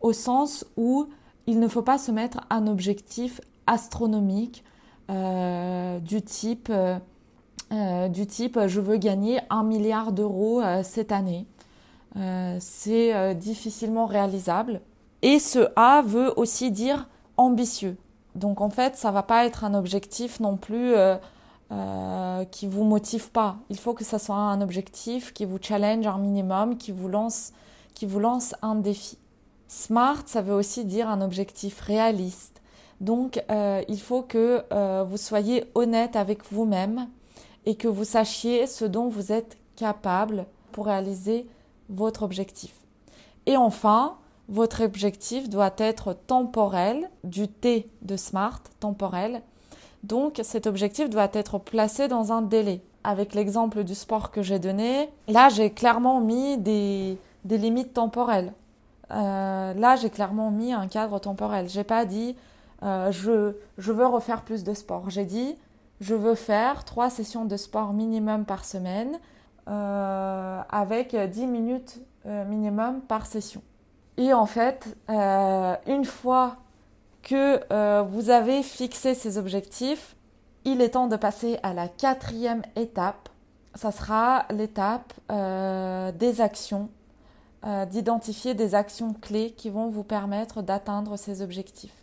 au 0.00 0.12
sens 0.12 0.64
où 0.76 1.08
il 1.46 1.60
ne 1.60 1.68
faut 1.68 1.82
pas 1.82 1.98
se 1.98 2.10
mettre 2.10 2.40
un 2.48 2.66
objectif 2.66 3.40
astronomique 3.66 4.64
du 5.08 6.22
type 6.22 6.72
du 8.10 8.26
type 8.26 8.58
je 8.66 8.80
veux 8.80 8.96
gagner 8.96 9.40
un 9.50 9.62
milliard 9.62 10.12
d'euros 10.12 10.62
cette 10.82 11.12
année. 11.12 11.46
Euh, 12.16 12.56
c'est 12.60 13.14
euh, 13.14 13.34
difficilement 13.34 14.06
réalisable. 14.06 14.80
Et 15.22 15.38
ce 15.38 15.68
A 15.76 16.02
veut 16.02 16.32
aussi 16.36 16.70
dire 16.70 17.08
ambitieux. 17.36 17.96
Donc 18.34 18.60
en 18.60 18.70
fait, 18.70 18.96
ça 18.96 19.10
va 19.10 19.22
pas 19.22 19.46
être 19.46 19.64
un 19.64 19.74
objectif 19.74 20.40
non 20.40 20.56
plus 20.56 20.94
euh, 20.94 21.16
euh, 21.70 22.44
qui 22.44 22.66
vous 22.66 22.84
motive 22.84 23.30
pas. 23.30 23.56
Il 23.70 23.78
faut 23.78 23.94
que 23.94 24.04
ça 24.04 24.18
soit 24.18 24.36
un 24.36 24.60
objectif 24.60 25.32
qui 25.32 25.44
vous 25.44 25.58
challenge 25.60 26.06
un 26.06 26.18
minimum, 26.18 26.76
qui 26.76 26.92
vous 26.92 27.08
lance, 27.08 27.52
qui 27.94 28.04
vous 28.04 28.18
lance 28.18 28.54
un 28.60 28.74
défi. 28.74 29.16
Smart, 29.68 30.22
ça 30.26 30.42
veut 30.42 30.52
aussi 30.52 30.84
dire 30.84 31.08
un 31.08 31.22
objectif 31.22 31.80
réaliste. 31.80 32.60
Donc 33.00 33.42
euh, 33.50 33.82
il 33.88 34.00
faut 34.00 34.20
que 34.20 34.62
euh, 34.72 35.04
vous 35.08 35.16
soyez 35.16 35.64
honnête 35.74 36.14
avec 36.14 36.44
vous-même 36.52 37.08
et 37.64 37.74
que 37.74 37.88
vous 37.88 38.04
sachiez 38.04 38.66
ce 38.66 38.84
dont 38.84 39.08
vous 39.08 39.32
êtes 39.32 39.56
capable 39.76 40.44
pour 40.72 40.86
réaliser 40.86 41.46
votre 41.88 42.22
objectif. 42.22 42.74
Et 43.46 43.56
enfin, 43.56 44.18
votre 44.48 44.84
objectif 44.84 45.48
doit 45.48 45.74
être 45.78 46.14
temporel, 46.26 47.08
du 47.24 47.48
T 47.48 47.88
de 48.02 48.16
SMART, 48.16 48.62
temporel. 48.80 49.42
Donc 50.02 50.40
cet 50.42 50.66
objectif 50.66 51.08
doit 51.08 51.30
être 51.32 51.58
placé 51.58 52.08
dans 52.08 52.32
un 52.32 52.42
délai. 52.42 52.80
Avec 53.04 53.34
l'exemple 53.34 53.84
du 53.84 53.94
sport 53.94 54.30
que 54.30 54.42
j'ai 54.42 54.58
donné, 54.58 55.08
là 55.28 55.48
j'ai 55.48 55.70
clairement 55.70 56.20
mis 56.20 56.58
des, 56.58 57.18
des 57.44 57.58
limites 57.58 57.94
temporelles. 57.94 58.52
Euh, 59.10 59.74
là 59.74 59.96
j'ai 59.96 60.10
clairement 60.10 60.50
mis 60.50 60.72
un 60.72 60.86
cadre 60.88 61.18
temporel. 61.18 61.68
J'ai 61.68 61.84
pas 61.84 62.04
dit 62.04 62.36
euh, 62.82 63.10
je, 63.12 63.54
je 63.78 63.92
veux 63.92 64.06
refaire 64.06 64.42
plus 64.42 64.64
de 64.64 64.74
sport. 64.74 65.08
J'ai 65.08 65.24
dit 65.24 65.56
je 66.00 66.14
veux 66.14 66.34
faire 66.34 66.84
trois 66.84 67.10
sessions 67.10 67.44
de 67.44 67.56
sport 67.56 67.92
minimum 67.92 68.44
par 68.44 68.64
semaine 68.64 69.18
euh, 69.68 70.60
avec 70.68 71.14
10 71.16 71.46
minutes 71.46 72.00
minimum 72.24 73.00
par 73.00 73.26
session. 73.26 73.62
Et 74.18 74.32
en 74.32 74.46
fait, 74.46 74.96
euh, 75.10 75.74
une 75.86 76.04
fois 76.04 76.56
que 77.22 78.02
vous 78.02 78.30
avez 78.30 78.62
fixé 78.62 79.14
ces 79.14 79.38
objectifs, 79.38 80.16
il 80.64 80.80
est 80.80 80.90
temps 80.90 81.06
de 81.06 81.16
passer 81.16 81.58
à 81.62 81.72
la 81.72 81.88
quatrième 81.88 82.62
étape. 82.76 83.28
Ça 83.74 83.92
sera 83.92 84.44
l'étape 84.50 85.12
des 85.28 86.40
actions, 86.40 86.88
d'identifier 87.90 88.54
des 88.54 88.74
actions 88.74 89.14
clés 89.14 89.52
qui 89.52 89.70
vont 89.70 89.88
vous 89.88 90.02
permettre 90.02 90.62
d'atteindre 90.62 91.16
ces 91.16 91.42
objectifs. 91.42 91.94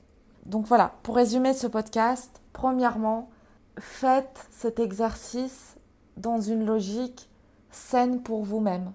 Donc 0.46 0.66
voilà, 0.66 0.94
pour 1.04 1.16
résumer 1.16 1.54
ce 1.54 1.68
podcast, 1.68 2.42
premièrement, 2.54 3.30
faites 3.78 4.48
cet 4.52 4.80
exercice 4.80 5.76
dans 6.18 6.42
une 6.42 6.66
logique 6.66 7.30
saine 7.72 8.22
pour 8.22 8.44
vous-même. 8.44 8.92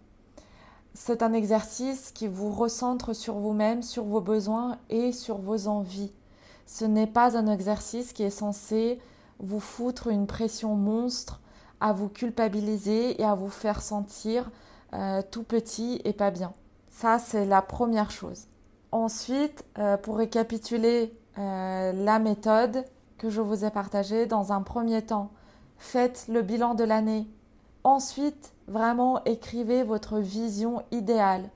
C'est 0.95 1.23
un 1.23 1.33
exercice 1.33 2.13
qui 2.13 2.29
vous 2.29 2.51
recentre 2.53 3.15
sur 3.15 3.35
vous-même, 3.35 3.83
sur 3.83 4.05
vos 4.05 4.21
besoins 4.21 4.79
et 4.91 5.11
sur 5.11 5.39
vos 5.39 5.67
envies. 5.67 6.13
Ce 6.67 6.85
n'est 6.85 7.09
pas 7.09 7.37
un 7.37 7.49
exercice 7.49 8.13
qui 8.13 8.23
est 8.23 8.31
censé 8.31 9.01
vous 9.41 9.61
foutre 9.61 10.07
une 10.07 10.27
pression 10.27 10.77
monstre, 10.77 11.41
à 11.81 11.93
vous 11.93 12.09
culpabiliser 12.09 13.21
et 13.21 13.25
à 13.25 13.35
vous 13.35 13.51
faire 13.51 13.83
sentir 13.83 14.51
euh, 14.95 15.21
tout 15.29 15.43
petit 15.43 16.01
et 16.05 16.13
pas 16.13 16.31
bien. 16.31 16.53
Ça, 16.89 17.19
c'est 17.19 17.45
la 17.45 17.61
première 17.61 18.13
chose. 18.13 18.47
Ensuite, 18.93 19.65
euh, 19.79 19.97
pour 19.97 20.17
récapituler 20.17 21.13
euh, 21.37 21.93
la 21.93 22.21
méthode 22.21 22.85
que 23.19 23.29
je 23.29 23.41
vous 23.41 23.65
ai 23.65 23.71
partagée, 23.71 24.27
dans 24.27 24.53
un 24.53 24.63
premier 24.63 25.03
temps, 25.03 25.31
faites 25.77 26.27
le 26.29 26.43
bilan 26.43 26.75
de 26.75 26.85
l'année. 26.85 27.27
Ensuite, 27.83 28.54
Vraiment, 28.67 29.23
écrivez 29.25 29.83
votre 29.83 30.19
vision 30.19 30.83
idéale, 30.91 31.51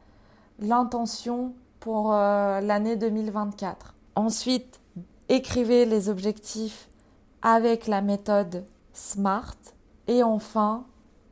l'intention 0.59 1.55
pour 1.81 2.13
euh, 2.13 2.61
l'année 2.61 2.97
2024. 2.97 3.95
Ensuite, 4.15 4.81
écrivez 5.29 5.87
les 5.87 6.09
objectifs 6.09 6.89
avec 7.41 7.87
la 7.87 8.03
méthode 8.03 8.65
SMART. 8.93 9.57
Et 10.07 10.23
enfin, 10.23 10.85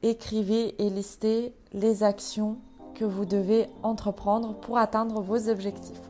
écrivez 0.03 0.81
et 0.83 0.89
listez 0.89 1.55
les 1.73 2.03
actions 2.03 2.57
que 2.95 3.05
vous 3.05 3.27
devez 3.27 3.69
entreprendre 3.83 4.55
pour 4.55 4.79
atteindre 4.79 5.21
vos 5.21 5.49
objectifs. 5.51 6.01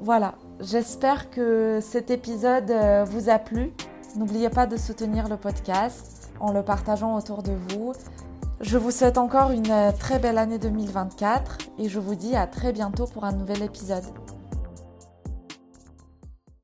Voilà, 0.00 0.34
j'espère 0.60 1.30
que 1.30 1.80
cet 1.82 2.10
épisode 2.10 2.70
euh, 2.70 3.04
vous 3.04 3.28
a 3.28 3.38
plu. 3.38 3.72
N'oubliez 4.16 4.48
pas 4.48 4.66
de 4.66 4.76
soutenir 4.76 5.28
le 5.28 5.36
podcast 5.36 6.30
en 6.40 6.52
le 6.52 6.62
partageant 6.62 7.16
autour 7.16 7.42
de 7.42 7.52
vous 7.52 7.92
je 8.60 8.78
vous 8.78 8.90
souhaite 8.90 9.18
encore 9.18 9.50
une 9.50 9.70
euh, 9.70 9.92
très 9.92 10.18
belle 10.18 10.38
année 10.38 10.58
2024 10.58 11.58
et 11.78 11.88
je 11.88 11.98
vous 11.98 12.14
dis 12.14 12.34
à 12.34 12.46
très 12.46 12.72
bientôt 12.72 13.06
pour 13.06 13.24
un 13.24 13.32
nouvel 13.32 13.62
épisode. 13.62 14.04